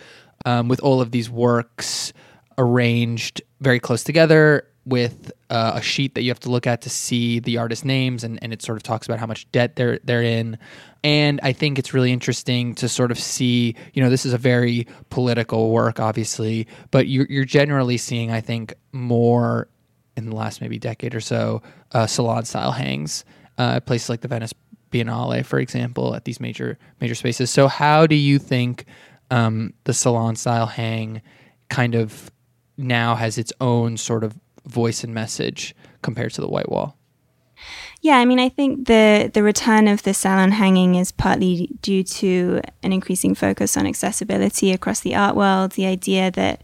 um, 0.46 0.68
with 0.68 0.80
all 0.82 1.02
of 1.02 1.12
these 1.12 1.30
works 1.30 2.14
arranged 2.58 3.42
very 3.62 3.80
close 3.80 4.04
together 4.04 4.66
with 4.86 5.32
uh, 5.50 5.74
a 5.76 5.82
sheet 5.82 6.16
that 6.16 6.24
you 6.24 6.30
have 6.30 6.40
to 6.40 6.50
look 6.50 6.66
at 6.66 6.82
to 6.82 6.90
see 6.90 7.40
the 7.40 7.58
artist 7.58 7.86
names 7.86 8.24
and, 8.24 8.42
and 8.42 8.54
it 8.54 8.62
sort 8.62 8.78
of 8.78 8.84
talks 8.84 9.06
about 9.08 9.20
how 9.20 9.26
much 9.26 9.50
debt 9.52 9.76
they're 9.76 10.00
they're 10.04 10.24
in 10.24 10.58
and 11.04 11.40
I 11.44 11.54
think 11.54 11.80
it's 11.80 11.94
really 11.94 12.12
interesting 12.12 12.76
to 12.76 12.90
sort 12.90 13.12
of 13.12 13.20
see 13.20 13.76
you 13.94 14.04
know 14.04 14.10
this 14.10 14.26
is 14.26 14.34
a 14.34 14.38
very 14.38 14.88
political 15.10 15.72
work 15.72 16.00
obviously 16.00 16.68
but 16.92 17.08
you're, 17.08 17.28
you're 17.30 17.46
generally 17.46 17.98
seeing 17.98 18.32
I 18.32 18.42
think 18.42 18.74
more 18.92 19.68
in 20.16 20.26
the 20.26 20.36
last 20.36 20.62
maybe 20.62 20.80
decade 20.80 21.16
or 21.16 21.22
so 21.22 21.62
uh, 21.92 22.08
salon 22.08 22.46
style 22.46 22.72
hangs 22.72 23.26
uh, 23.58 23.80
places 23.82 24.10
like 24.10 24.22
the 24.22 24.28
Venice 24.28 24.54
Biennale 24.92 25.46
for 25.46 25.60
example 25.60 26.16
at 26.16 26.26
these 26.26 26.40
major 26.40 26.78
major 27.00 27.16
spaces 27.16 27.50
so 27.50 27.68
how 27.68 28.08
do 28.08 28.16
you 28.16 28.40
think 28.40 28.86
um, 29.32 29.74
the 29.84 29.94
salon 29.94 30.36
style 30.36 30.66
hang 30.66 31.22
kind 31.70 31.96
of 31.96 32.32
now 32.78 33.16
has 33.16 33.38
its 33.38 33.54
own 33.62 33.98
sort 33.98 34.24
of 34.24 34.38
voice 34.66 35.04
and 35.04 35.14
message 35.14 35.76
compared 36.02 36.34
to 36.34 36.42
the 36.42 36.48
white 36.48 36.70
wall. 36.70 36.98
Yeah, 38.02 38.18
I 38.18 38.26
mean, 38.26 38.40
I 38.40 38.50
think 38.50 38.88
the 38.88 39.30
the 39.34 39.44
return 39.44 39.88
of 39.88 40.04
the 40.04 40.14
salon 40.14 40.52
hanging 40.52 40.96
is 40.96 41.12
partly 41.12 41.70
due 41.82 42.04
to 42.04 42.62
an 42.82 42.94
increasing 42.94 43.36
focus 43.36 43.76
on 43.76 43.86
accessibility 43.86 44.72
across 44.72 45.02
the 45.02 45.16
art 45.16 45.36
world. 45.36 45.72
The 45.74 45.86
idea 45.86 46.32
that 46.32 46.64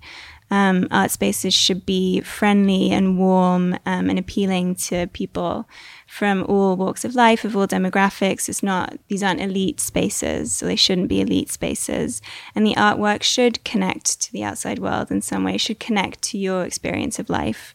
um, 0.52 0.88
art 0.92 1.12
spaces 1.12 1.54
should 1.54 1.86
be 1.86 2.22
friendly 2.22 2.92
and 2.92 3.18
warm 3.18 3.74
um, 3.86 4.10
and 4.10 4.20
appealing 4.20 4.76
to 4.76 5.08
people 5.08 5.68
from 6.08 6.46
all 6.48 6.76
walks 6.76 7.04
of 7.04 7.16
life, 7.16 7.44
of 7.44 7.58
all 7.58 7.68
demographics. 7.68 8.48
It's 8.48 8.62
not, 8.62 8.98
these 9.08 9.24
aren't 9.24 9.42
elite 9.42 9.80
spaces, 9.80 10.56
so 10.56 10.66
they 10.66 10.76
shouldn't 10.76 11.10
be 11.10 11.20
elite 11.20 11.52
spaces. 11.52 12.22
And 12.54 12.66
the 12.66 12.76
artwork 12.76 13.24
should 13.24 13.64
connect 13.64 14.22
to 14.22 14.32
the 14.32 14.44
outside 14.44 14.80
world 14.80 15.10
in 15.10 15.22
some 15.22 15.44
way, 15.44 15.58
should 15.58 15.80
connect 15.80 16.22
to 16.24 16.38
your 16.38 16.64
experience 16.64 17.18
of 17.18 17.30
life. 17.30 17.74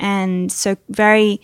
And 0.00 0.50
so, 0.50 0.76
very 0.88 1.40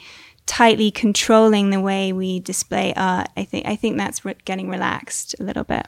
tightly 0.46 0.90
controlling 0.90 1.70
the 1.70 1.80
way 1.80 2.12
we 2.12 2.40
display 2.40 2.92
art, 2.94 3.28
I 3.36 3.44
think, 3.44 3.66
I 3.66 3.76
think 3.76 3.96
that's 3.96 4.24
re- 4.24 4.36
getting 4.44 4.68
relaxed 4.68 5.34
a 5.40 5.42
little 5.42 5.64
bit. 5.64 5.86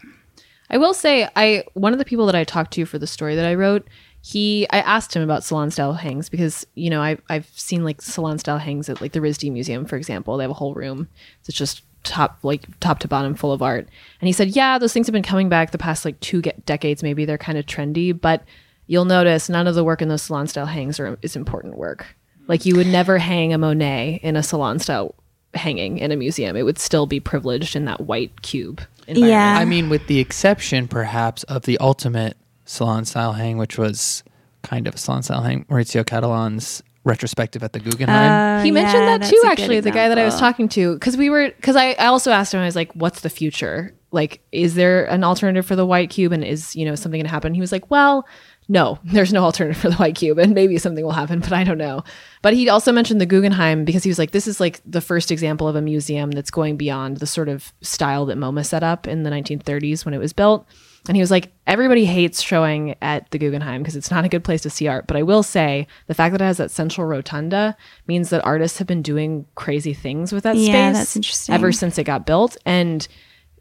I 0.70 0.78
will 0.78 0.94
say, 0.94 1.28
I 1.36 1.64
one 1.74 1.92
of 1.92 1.98
the 1.98 2.04
people 2.04 2.26
that 2.26 2.34
I 2.34 2.44
talked 2.44 2.72
to 2.74 2.86
for 2.86 2.98
the 2.98 3.06
story 3.06 3.36
that 3.36 3.46
I 3.46 3.54
wrote, 3.54 3.86
he 4.20 4.66
I 4.70 4.80
asked 4.80 5.14
him 5.14 5.22
about 5.22 5.44
salon 5.44 5.70
style 5.70 5.92
hangs 5.92 6.28
because 6.28 6.66
you 6.74 6.90
know 6.90 7.00
I 7.00 7.18
I've 7.28 7.46
seen 7.54 7.84
like 7.84 8.02
salon 8.02 8.38
style 8.38 8.58
hangs 8.58 8.88
at 8.88 9.00
like 9.00 9.12
the 9.12 9.20
RISD 9.20 9.52
Museum 9.52 9.84
for 9.84 9.96
example. 9.96 10.36
They 10.36 10.44
have 10.44 10.50
a 10.50 10.54
whole 10.54 10.74
room 10.74 11.08
that's 11.42 11.56
just 11.56 11.82
top 12.02 12.38
like 12.42 12.64
top 12.80 12.98
to 13.00 13.08
bottom 13.08 13.34
full 13.34 13.52
of 13.52 13.62
art. 13.62 13.88
And 14.20 14.26
he 14.26 14.32
said, 14.32 14.48
yeah, 14.48 14.78
those 14.78 14.92
things 14.92 15.06
have 15.06 15.12
been 15.12 15.22
coming 15.22 15.48
back 15.48 15.70
the 15.70 15.78
past 15.78 16.04
like 16.04 16.18
two 16.20 16.42
ge- 16.42 16.54
decades. 16.64 17.02
Maybe 17.02 17.24
they're 17.24 17.38
kind 17.38 17.58
of 17.58 17.66
trendy, 17.66 18.18
but 18.18 18.42
you'll 18.86 19.04
notice 19.04 19.48
none 19.48 19.66
of 19.66 19.74
the 19.74 19.84
work 19.84 20.02
in 20.02 20.08
those 20.08 20.22
salon 20.22 20.46
style 20.46 20.66
hangs 20.66 20.98
are 20.98 21.18
is 21.22 21.36
important 21.36 21.76
work. 21.76 22.16
Like 22.48 22.64
you 22.64 22.76
would 22.76 22.86
never 22.86 23.18
hang 23.18 23.52
a 23.52 23.58
Monet 23.58 24.20
in 24.22 24.36
a 24.36 24.42
salon 24.42 24.78
style 24.78 25.14
hanging 25.54 25.98
in 25.98 26.12
a 26.12 26.16
museum. 26.16 26.56
It 26.56 26.62
would 26.62 26.78
still 26.78 27.06
be 27.06 27.20
privileged 27.20 27.76
in 27.76 27.84
that 27.86 28.02
white 28.02 28.42
cube. 28.42 28.80
Yeah. 29.08 29.56
I 29.58 29.64
mean, 29.64 29.88
with 29.88 30.06
the 30.06 30.18
exception 30.18 30.88
perhaps 30.88 31.42
of 31.44 31.62
the 31.62 31.78
ultimate 31.78 32.36
salon 32.64 33.04
style 33.04 33.32
hang, 33.32 33.56
which 33.58 33.78
was 33.78 34.22
kind 34.62 34.86
of 34.86 34.94
a 34.94 34.98
salon 34.98 35.22
style 35.22 35.42
hang, 35.42 35.64
Maurizio 35.64 36.04
Cattelan's 36.04 36.82
retrospective 37.06 37.62
at 37.62 37.72
the 37.72 37.78
Guggenheim. 37.78 38.60
Oh, 38.60 38.64
he 38.64 38.72
mentioned 38.72 39.04
yeah, 39.04 39.18
that 39.18 39.30
too 39.30 39.40
actually 39.46 39.78
the 39.78 39.92
guy 39.92 40.08
that 40.08 40.18
i 40.18 40.24
was 40.24 40.36
talking 40.40 40.68
to 40.70 40.94
because 40.94 41.16
we 41.16 41.30
were 41.30 41.50
because 41.50 41.76
I, 41.76 41.92
I 41.92 42.06
also 42.06 42.32
asked 42.32 42.52
him 42.52 42.60
i 42.60 42.64
was 42.64 42.74
like 42.74 42.92
what's 42.94 43.20
the 43.20 43.30
future 43.30 43.94
like 44.10 44.40
is 44.50 44.74
there 44.74 45.04
an 45.04 45.22
alternative 45.22 45.64
for 45.64 45.76
the 45.76 45.86
white 45.86 46.10
cube 46.10 46.32
and 46.32 46.42
is 46.42 46.74
you 46.74 46.84
know 46.84 46.96
something 46.96 47.20
going 47.20 47.26
to 47.26 47.30
happen 47.30 47.54
he 47.54 47.60
was 47.60 47.70
like 47.70 47.88
well 47.92 48.26
no 48.68 48.98
there's 49.04 49.32
no 49.32 49.42
alternative 49.44 49.80
for 49.80 49.88
the 49.90 49.96
white 49.96 50.14
cube 50.16 50.38
and 50.38 50.54
maybe 50.54 50.76
something 50.78 51.04
will 51.04 51.12
happen 51.12 51.40
but 51.40 51.52
i 51.52 51.62
don't 51.64 51.78
know 51.78 52.02
but 52.42 52.52
he 52.54 52.68
also 52.68 52.90
mentioned 52.92 53.20
the 53.20 53.26
guggenheim 53.26 53.84
because 53.84 54.02
he 54.02 54.10
was 54.10 54.18
like 54.18 54.32
this 54.32 54.46
is 54.46 54.58
like 54.60 54.80
the 54.84 55.00
first 55.00 55.30
example 55.30 55.68
of 55.68 55.76
a 55.76 55.82
museum 55.82 56.30
that's 56.32 56.50
going 56.50 56.76
beyond 56.76 57.18
the 57.18 57.26
sort 57.26 57.48
of 57.48 57.72
style 57.80 58.26
that 58.26 58.36
moma 58.38 58.64
set 58.66 58.82
up 58.82 59.06
in 59.06 59.22
the 59.22 59.30
1930s 59.30 60.04
when 60.04 60.14
it 60.14 60.18
was 60.18 60.32
built 60.32 60.66
and 61.08 61.14
he 61.14 61.20
was 61.22 61.30
like, 61.30 61.52
everybody 61.68 62.04
hates 62.04 62.42
showing 62.42 62.96
at 63.00 63.30
the 63.30 63.38
Guggenheim 63.38 63.80
because 63.80 63.94
it's 63.94 64.10
not 64.10 64.24
a 64.24 64.28
good 64.28 64.42
place 64.42 64.62
to 64.62 64.70
see 64.70 64.88
art. 64.88 65.06
But 65.06 65.16
I 65.16 65.22
will 65.22 65.44
say 65.44 65.86
the 66.08 66.14
fact 66.14 66.32
that 66.32 66.40
it 66.40 66.44
has 66.44 66.56
that 66.56 66.72
central 66.72 67.06
rotunda 67.06 67.76
means 68.08 68.30
that 68.30 68.44
artists 68.44 68.78
have 68.78 68.88
been 68.88 69.02
doing 69.02 69.46
crazy 69.54 69.94
things 69.94 70.32
with 70.32 70.42
that 70.42 70.56
Yeah, 70.56 70.90
space 70.90 70.98
that's 70.98 71.14
interesting. 71.14 71.54
ever 71.54 71.70
since 71.70 71.96
it 71.98 72.02
got 72.02 72.26
built. 72.26 72.56
And 72.66 73.06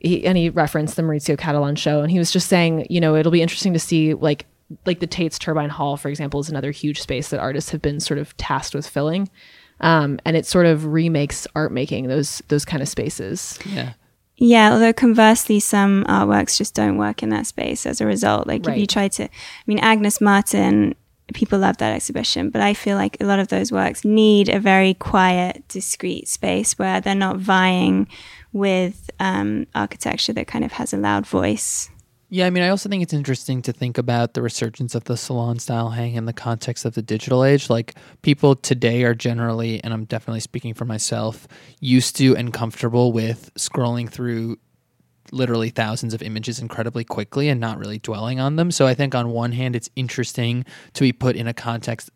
he 0.02 0.26
and 0.26 0.40
he 0.40 0.50
referenced 0.50 0.96
the 0.96 1.04
Maurizio 1.04 1.38
Cattelan 1.38 1.76
show, 1.78 2.02
and 2.02 2.10
he 2.10 2.18
was 2.18 2.32
just 2.32 2.50
saying, 2.50 2.88
you 2.90 3.00
know, 3.00 3.16
it'll 3.16 3.32
be 3.32 3.44
interesting 3.44 3.74
to 3.74 3.80
see 3.80 4.16
like 4.16 4.48
like 4.86 5.00
the 5.00 5.08
Tate's 5.08 5.38
Turbine 5.38 5.70
Hall, 5.70 5.98
for 5.98 6.10
example, 6.10 6.40
is 6.40 6.50
another 6.50 6.72
huge 6.72 7.02
space 7.02 7.30
that 7.30 7.40
artists 7.40 7.72
have 7.72 7.82
been 7.82 8.00
sort 8.00 8.18
of 8.18 8.36
tasked 8.38 8.74
with 8.74 8.88
filling. 8.88 9.30
Um, 9.82 10.20
and 10.26 10.38
it 10.38 10.46
sort 10.46 10.66
of 10.66 10.86
remakes 10.86 11.48
art 11.54 11.72
making 11.72 12.08
those 12.08 12.42
those 12.48 12.66
kind 12.66 12.82
of 12.82 12.88
spaces. 12.88 13.60
yeah. 13.66 13.94
Yeah, 14.38 14.74
although 14.74 14.92
conversely, 14.92 15.62
some 15.62 16.04
artworks 16.06 16.58
just 16.58 16.74
don't 16.74 16.98
work 16.98 17.24
in 17.24 17.30
that 17.30 17.48
space 17.48 17.86
as 17.86 18.02
a 18.02 18.06
result. 18.06 18.48
Like 18.48 18.68
if 18.68 18.78
you 18.78 18.86
try 18.86 19.08
to, 19.08 19.24
I 19.24 19.30
mean, 19.66 19.80
Agnes 19.80 20.20
Martin, 20.20 20.94
people 21.34 21.60
love 21.60 21.78
that 21.78 21.96
exhibition, 21.96 22.50
but 22.50 22.62
I 22.62 22.74
feel 22.74 22.98
like 22.98 23.18
a 23.22 23.26
lot 23.26 23.40
of 23.40 23.48
those 23.48 23.72
works 23.72 24.04
need 24.04 24.50
a 24.50 24.60
very 24.60 24.94
quiet, 24.94 25.64
discreet 25.70 26.28
space 26.28 26.78
where 26.78 27.00
they're 27.00 27.16
not 27.16 27.38
vying 27.38 28.10
with 28.52 29.10
um, 29.20 29.68
architecture 29.74 30.34
that 30.34 30.48
kind 30.48 30.66
of 30.66 30.74
has 30.74 30.94
a 30.94 30.98
loud 30.98 31.26
voice. 31.26 31.90
Yeah, 32.30 32.48
I 32.48 32.50
mean, 32.50 32.64
I 32.64 32.70
also 32.70 32.90
think 32.90 33.04
it's 33.04 33.14
interesting 33.14 33.62
to 33.62 33.72
think 33.72 34.00
about 34.00 34.34
the 34.34 34.42
resurgence 34.42 34.96
of 34.96 35.04
the 35.04 35.16
salon 35.16 35.60
style 35.60 35.92
hang 35.92 36.16
in 36.16 36.26
the 36.26 36.34
context 36.34 36.84
of 36.84 36.96
the 36.96 37.04
digital 37.04 37.44
age. 37.44 37.70
Like, 37.70 37.94
people 38.24 38.56
today 38.56 39.04
are 39.04 39.14
generally, 39.14 39.84
and 39.84 39.94
I'm 39.94 40.06
definitely 40.06 40.40
speaking 40.40 40.74
for 40.74 40.86
myself, 40.86 41.48
used 41.80 42.16
to 42.18 42.36
and 42.36 42.52
comfortable 42.52 43.12
with 43.12 43.54
scrolling 43.56 44.10
through 44.10 44.58
literally 45.32 45.70
thousands 45.70 46.14
of 46.14 46.22
images 46.24 46.60
incredibly 46.60 47.04
quickly 47.04 47.50
and 47.50 47.60
not 47.60 47.78
really 47.78 48.00
dwelling 48.00 48.40
on 48.40 48.56
them. 48.56 48.72
So 48.72 48.88
I 48.88 48.96
think 48.96 49.14
on 49.14 49.30
one 49.30 49.52
hand, 49.52 49.76
it's 49.76 49.90
interesting 49.96 50.66
to 50.94 51.02
be 51.02 51.14
put 51.14 51.36
in 51.36 51.48
a 51.48 51.54
context 51.54 52.10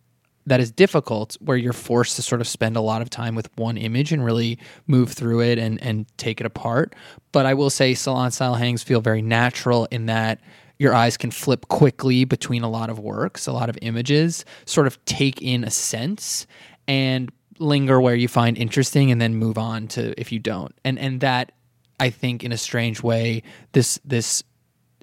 that 0.50 0.60
is 0.60 0.72
difficult 0.72 1.38
where 1.40 1.58
you're 1.58 1.74
forced 1.74 2.16
to 2.18 2.22
sort 2.22 2.42
of 2.42 2.48
spend 2.48 2.76
a 2.76 2.82
lot 2.82 3.02
of 3.02 3.10
time 3.10 3.36
with 3.36 3.50
one 3.56 3.78
image 3.78 4.12
and 4.12 4.24
really 4.24 4.60
move 4.88 5.12
through 5.12 5.42
it 5.42 5.58
and, 5.58 5.82
and 5.82 6.06
take 6.18 6.40
it 6.40 6.46
apart. 6.46 6.96
But 7.32 7.46
I 7.46 7.54
will 7.54 7.70
say 7.70 7.94
salon 7.94 8.32
style 8.32 8.56
hangs 8.56 8.84
feel 8.84 9.02
very 9.02 9.22
natural 9.22 9.88
in 9.92 10.08
that 10.08 10.42
your 10.78 10.94
eyes 10.94 11.18
can 11.18 11.30
flip 11.30 11.68
quickly 11.68 12.24
between 12.24 12.64
a 12.64 12.70
lot 12.70 12.90
of 12.90 13.00
works, 13.00 13.48
a 13.48 13.52
lot 13.52 13.70
of 13.70 13.78
images, 13.82 14.46
sort 14.66 14.88
of 14.88 15.04
take 15.06 15.42
in 15.42 15.64
a 15.64 15.70
sense 15.70 16.48
and 16.88 17.32
linger 17.60 18.00
where 18.00 18.16
you 18.16 18.28
find 18.28 18.58
interesting 18.58 19.12
and 19.12 19.22
then 19.22 19.36
move 19.36 19.58
on 19.58 19.88
to 19.90 20.20
if 20.20 20.32
you 20.32 20.40
don't. 20.40 20.74
And 20.86 20.98
and 20.98 21.20
that 21.22 21.52
I 22.00 22.10
think 22.10 22.44
in 22.44 22.52
a 22.52 22.58
strange 22.58 23.04
way 23.04 23.44
this 23.74 24.00
this 24.06 24.44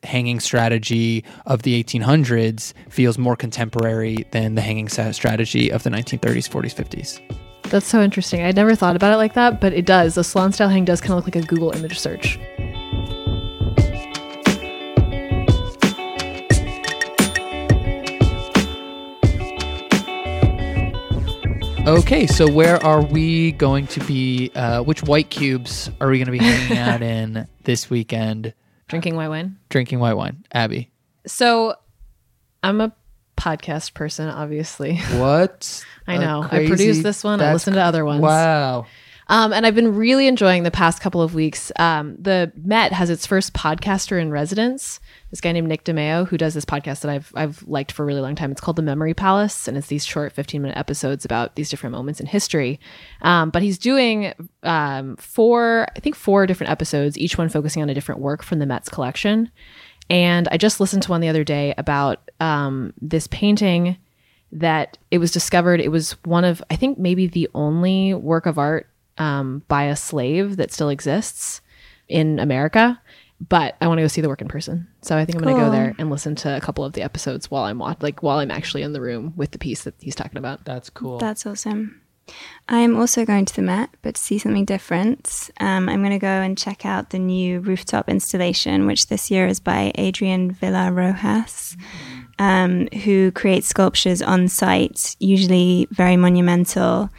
hanging 0.07 0.40
strategy 0.40 1.25
of 1.45 1.62
the 1.62 1.83
1800s 1.83 2.73
feels 2.88 3.19
more 3.19 3.37
contemporary 3.37 4.27
than 4.31 4.55
the 4.55 4.62
hanging 4.62 4.88
strategy 4.88 5.71
of 5.71 5.83
the 5.83 5.90
1930s, 5.90 6.49
40s, 6.49 6.75
50s. 6.75 7.21
That's 7.64 7.87
so 7.87 8.01
interesting. 8.01 8.42
I 8.42 8.53
never 8.53 8.75
thought 8.75 8.97
about 8.97 9.12
it 9.12 9.16
like 9.16 9.35
that, 9.35 9.61
but 9.61 9.73
it 9.73 9.85
does. 9.87 10.14
The 10.14 10.25
salon 10.25 10.53
style 10.53 10.69
hang 10.69 10.85
does 10.85 11.01
kind 11.01 11.12
of 11.12 11.16
look 11.16 11.35
like 11.35 11.45
a 11.45 11.47
Google 11.47 11.73
image 11.73 11.99
search. 11.99 12.38
Okay, 21.87 22.27
so 22.27 22.51
where 22.51 22.83
are 22.85 23.01
we 23.05 23.53
going 23.53 23.87
to 23.88 24.01
be? 24.07 24.51
Uh, 24.57 24.83
which 24.83 25.05
white 25.05 25.31
cubes 25.31 25.88
are 26.01 26.09
we 26.09 26.19
going 26.19 26.27
to 26.27 26.33
be 26.33 26.38
hanging 26.38 26.79
out 26.79 27.01
in 27.01 27.47
this 27.62 27.88
weekend? 27.88 28.55
Drinking 28.88 29.16
white 29.16 29.29
wine. 29.29 29.59
Drinking 29.68 29.99
white 29.99 30.14
wine. 30.14 30.44
Abby. 30.53 30.90
So 31.27 31.75
I'm 32.62 32.81
a 32.81 32.92
podcast 33.37 33.94
person, 33.94 34.29
obviously. 34.29 34.99
What? 34.99 35.85
I 36.07 36.18
know. 36.18 36.42
I 36.42 36.66
produce 36.66 37.03
this 37.03 37.25
one. 37.25 37.40
I 37.40 37.53
listen 37.53 37.75
to 37.75 37.81
other 37.83 38.05
ones. 38.05 38.22
Wow. 38.22 38.87
Um, 39.29 39.53
and 39.53 39.67
I've 39.67 39.75
been 39.75 39.97
really 39.97 40.29
enjoying 40.29 40.62
the 40.62 40.71
past 40.71 41.01
couple 41.01 41.21
of 41.21 41.35
weeks. 41.35 41.73
Um, 41.77 42.17
the 42.21 42.53
Met 42.62 42.93
has 42.93 43.11
its 43.11 43.27
first 43.27 43.55
podcaster 43.55 44.21
in 44.21 44.31
residence. 44.31 45.01
This 45.31 45.41
guy 45.41 45.51
named 45.51 45.69
Nick 45.69 45.85
DiMeo, 45.85 46.29
who 46.29 46.39
does 46.39 46.55
this 46.55 46.65
podcast 46.65 47.01
that 47.01 47.11
I've 47.11 47.33
I've 47.35 47.62
liked 47.67 47.91
for 47.91 48.05
a 48.05 48.07
really 48.07 48.21
long 48.21 48.37
time. 48.37 48.53
It's 48.53 48.61
called 48.61 48.77
The 48.77 48.83
Memory 48.83 49.15
Palace, 49.15 49.67
and 49.67 49.77
it's 49.77 49.89
these 49.89 50.07
short 50.07 50.33
15 50.33 50.62
minute 50.62 50.77
episodes 50.77 51.25
about 51.25 51.57
these 51.57 51.69
different 51.69 51.93
moments 51.93 52.21
in 52.21 52.27
history. 52.27 52.79
Um, 53.23 53.51
but 53.51 53.62
he's 53.62 53.79
doing 53.79 54.33
um, 54.62 55.17
four, 55.17 55.89
I 55.97 56.01
think 56.01 56.15
four 56.15 56.47
different 56.47 56.71
episodes, 56.71 57.19
each 57.19 57.37
one 57.37 57.49
focusing 57.49 57.83
on 57.83 57.91
a 57.91 57.95
different 57.95 58.21
work 58.21 58.45
from 58.45 58.61
the 58.61 58.67
Met's 58.67 58.89
collection. 58.89 59.51
And 60.09 60.47
I 60.53 60.57
just 60.57 60.79
listened 60.79 61.03
to 61.03 61.11
one 61.11 61.21
the 61.21 61.29
other 61.29 61.43
day 61.43 61.75
about 61.77 62.31
um, 62.39 62.93
this 63.01 63.27
painting 63.27 63.97
that 64.53 64.99
it 65.11 65.19
was 65.19 65.33
discovered. 65.33 65.81
It 65.81 65.91
was 65.91 66.12
one 66.25 66.45
of, 66.45 66.62
I 66.71 66.77
think, 66.77 66.97
maybe 66.97 67.27
the 67.27 67.49
only 67.55 68.15
work 68.15 68.47
of 68.47 68.57
art 68.57 68.89
um, 69.19 69.63
by 69.69 69.85
a 69.85 69.97
slave 69.97 70.57
that 70.57 70.73
still 70.73 70.89
exists 70.89 71.61
in 72.09 72.39
America. 72.39 73.01
But 73.49 73.77
I 73.83 73.87
want 73.87 73.99
to 73.99 74.03
go 74.03 74.09
see 74.09 74.23
the 74.23 74.31
work 74.31 74.41
in 74.41 74.49
person, 74.49 74.89
so 75.03 75.15
I 75.15 75.27
think 75.27 75.37
I'm 75.37 75.45
going 75.45 75.57
to 75.57 75.61
go 75.61 75.71
there 75.71 75.95
and 75.99 76.09
listen 76.09 76.35
to 76.37 76.57
a 76.57 76.61
couple 76.61 76.85
of 76.85 76.95
the 76.95 77.03
episodes 77.03 77.51
while 77.51 77.65
I'm 77.65 77.79
watch- 77.79 78.01
like 78.01 78.23
while 78.23 78.39
I'm 78.39 78.51
actually 78.51 78.81
in 78.81 78.95
the 78.95 79.01
room 79.01 79.35
with 79.37 79.51
the 79.51 79.59
piece 79.59 79.85
that 79.85 79.95
he's 80.01 80.15
talking 80.15 80.39
about. 80.39 80.65
That's 80.65 80.89
cool. 80.89 81.19
That's 81.19 81.45
awesome. 81.45 82.01
I'm 82.69 82.97
also 82.97 83.25
going 83.25 83.45
to 83.45 83.55
the 83.55 83.63
Met, 83.63 83.91
but 84.03 84.15
to 84.17 84.21
see 84.21 84.39
something 84.39 84.65
different. 84.65 85.51
Um, 85.61 85.89
I'm 85.89 86.01
going 86.01 86.11
to 86.11 86.19
go 86.19 86.27
and 86.27 86.59
check 86.59 86.85
out 86.85 87.11
the 87.11 87.19
new 87.19 87.61
rooftop 87.61 88.09
installation, 88.09 88.87
which 88.87 89.09
this 89.09 89.31
year 89.31 89.47
is 89.47 89.61
by 89.61 89.93
Adrian 89.97 90.51
Villar 90.51 90.91
Rojas, 90.93 91.77
um, 92.39 92.89
who 93.05 93.31
creates 93.33 93.69
sculptures 93.69 94.23
on 94.23 94.49
site, 94.49 95.15
usually 95.21 95.87
very 95.91 96.17
monumental, 96.17 97.11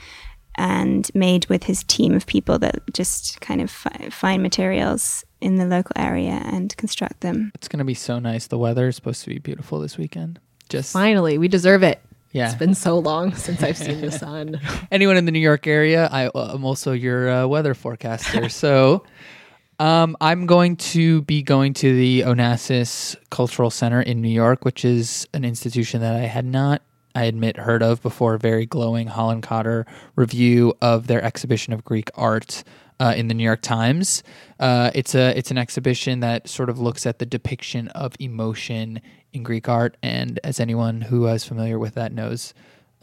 and 0.58 1.10
made 1.13 1.46
with 1.48 1.63
his 1.65 1.84
team 1.84 2.13
of 2.13 2.26
people 2.26 2.58
that 2.60 2.82
just 2.93 3.39
kind 3.41 3.62
of 3.62 3.70
fi- 3.70 4.10
find 4.10 4.41
materials 4.41 5.24
in 5.39 5.56
the 5.58 5.65
local 5.65 5.93
area 5.96 6.41
and 6.46 6.76
construct 6.78 7.20
them. 7.22 7.52
it's 7.56 7.67
going 7.67 7.80
to 7.80 7.86
be 7.86 7.93
so 7.93 8.17
nice. 8.20 8.48
The 8.48 8.58
weather 8.58 8.88
is 8.88 8.96
supposed 8.96 9.24
to 9.24 9.30
be 9.30 9.38
beautiful 9.39 9.80
this 9.80 9.98
weekend. 9.98 10.39
Just 10.70 10.91
Finally, 10.93 11.38
we 11.38 11.48
deserve 11.48 11.84
it. 11.84 12.02
yeah. 12.32 12.48
It's 12.48 12.56
been 12.56 12.74
so 12.74 12.98
long 13.00 13.34
since 13.46 13.62
I've 13.63 13.78
seen 13.78 14.02
the 14.02 14.12
sun. 14.26 14.60
anyone 14.91 15.15
in 15.17 15.26
the 15.26 15.32
New 15.32 15.39
York 15.39 15.67
area, 15.67 16.10
I, 16.12 16.24
am 16.34 16.65
also 16.65 16.91
your 16.91 17.30
uh, 17.30 17.48
weather 17.48 17.74
forecaster. 17.74 18.50
so 18.63 19.04
Um, 19.80 20.17
I'm 20.20 20.48
going 20.48 20.76
to 20.98 21.22
be 21.22 21.43
going 21.43 21.76
to 21.76 21.96
the 21.96 22.22
Onassis 22.22 23.15
Cultural 23.30 23.70
Center 23.70 24.02
in 24.02 24.24
New 24.24 24.28
York, 24.34 24.65
which 24.65 24.84
is 24.84 25.28
an 25.36 25.46
institution 25.46 26.02
that 26.02 26.15
I 26.15 26.26
had 26.26 26.46
not, 26.46 26.82
I 27.15 27.24
admit, 27.24 27.58
heard 27.58 27.82
of 27.82 28.02
before. 28.02 28.36
A 28.36 28.39
very 28.39 28.65
glowing 28.65 29.08
Holland 29.08 29.43
Cotter 29.43 29.86
review 30.15 30.74
of 30.82 31.08
their 31.08 31.24
exhibition 31.24 31.74
of 31.74 31.84
Greek 31.84 32.10
art 32.15 32.63
uh, 33.00 33.13
in 33.15 33.28
the 33.28 33.34
New 33.34 33.43
York 33.43 33.62
Times. 33.62 34.24
Uh, 34.60 34.91
it's 34.93 35.15
a 35.15 35.38
it's 35.38 35.52
an 35.52 35.58
exhibition 35.58 36.20
that 36.22 36.48
sort 36.48 36.70
of 36.70 36.80
looks 36.80 37.06
at 37.06 37.20
the 37.20 37.26
depiction 37.26 37.88
of 37.89 38.13
emotion 38.20 39.02
in 39.34 39.43
Greek 39.43 39.67
art, 39.67 39.98
and 40.02 40.39
as 40.43 40.60
anyone 40.60 41.02
who 41.02 41.28
is 41.28 41.43
familiar 41.43 41.80
with 41.80 41.96
that 41.96 42.12
knows, 42.12 42.54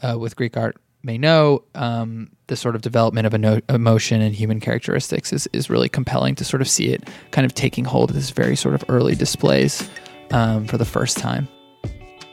uh, 0.01 0.17
with 0.17 0.35
Greek 0.35 0.57
art 0.57 0.77
may 1.05 1.17
know, 1.17 1.63
um, 1.75 2.31
the 2.47 2.55
sort 2.55 2.75
of 2.75 2.81
development 2.81 3.27
of 3.27 3.39
no- 3.39 3.61
emotion 3.69 4.21
and 4.21 4.35
human 4.35 4.59
characteristics 4.59 5.31
is, 5.31 5.47
is 5.53 5.69
really 5.69 5.87
compelling 5.87 6.33
to 6.35 6.43
sort 6.43 6.61
of 6.61 6.67
see 6.67 6.87
it 6.87 7.07
kind 7.31 7.45
of 7.45 7.53
taking 7.53 7.85
hold 7.85 8.09
of 8.09 8.15
this 8.15 8.31
very 8.31 8.55
sort 8.55 8.73
of 8.73 8.83
early 8.89 9.13
displays 9.13 9.87
um, 10.31 10.65
for 10.65 10.77
the 10.77 10.85
first 10.85 11.17
time. 11.17 11.47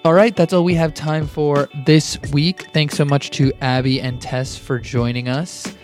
All 0.04 0.14
right, 0.14 0.34
that's 0.34 0.52
all 0.52 0.64
we 0.64 0.74
have 0.74 0.94
time 0.94 1.28
for 1.28 1.68
this 1.86 2.20
week. 2.32 2.68
Thanks 2.72 2.96
so 2.96 3.04
much 3.04 3.30
to 3.32 3.52
Abby 3.60 4.00
and 4.00 4.20
Tess 4.20 4.56
for 4.56 4.80
joining 4.80 5.28
us. 5.28 5.76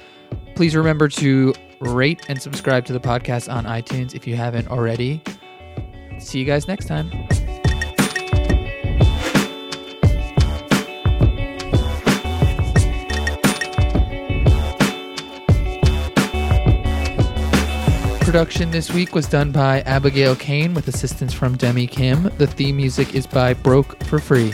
Please 0.56 0.74
remember 0.74 1.08
to 1.08 1.54
rate 1.78 2.26
and 2.28 2.42
subscribe 2.42 2.84
to 2.86 2.92
the 2.92 2.98
podcast 2.98 3.52
on 3.52 3.64
iTunes 3.64 4.16
if 4.16 4.26
you 4.26 4.34
haven't 4.34 4.66
already. 4.68 5.22
See 6.18 6.40
you 6.40 6.44
guys 6.44 6.66
next 6.66 6.86
time. 6.86 7.12
Production 18.28 18.70
this 18.70 18.92
week 18.92 19.14
was 19.14 19.26
done 19.26 19.52
by 19.52 19.80
Abigail 19.86 20.36
Cain 20.36 20.74
with 20.74 20.86
assistance 20.86 21.32
from 21.32 21.56
Demi 21.56 21.86
Kim. 21.86 22.24
The 22.36 22.46
theme 22.46 22.76
music 22.76 23.14
is 23.14 23.26
by 23.26 23.54
Broke 23.54 24.04
for 24.04 24.18
Free. 24.18 24.52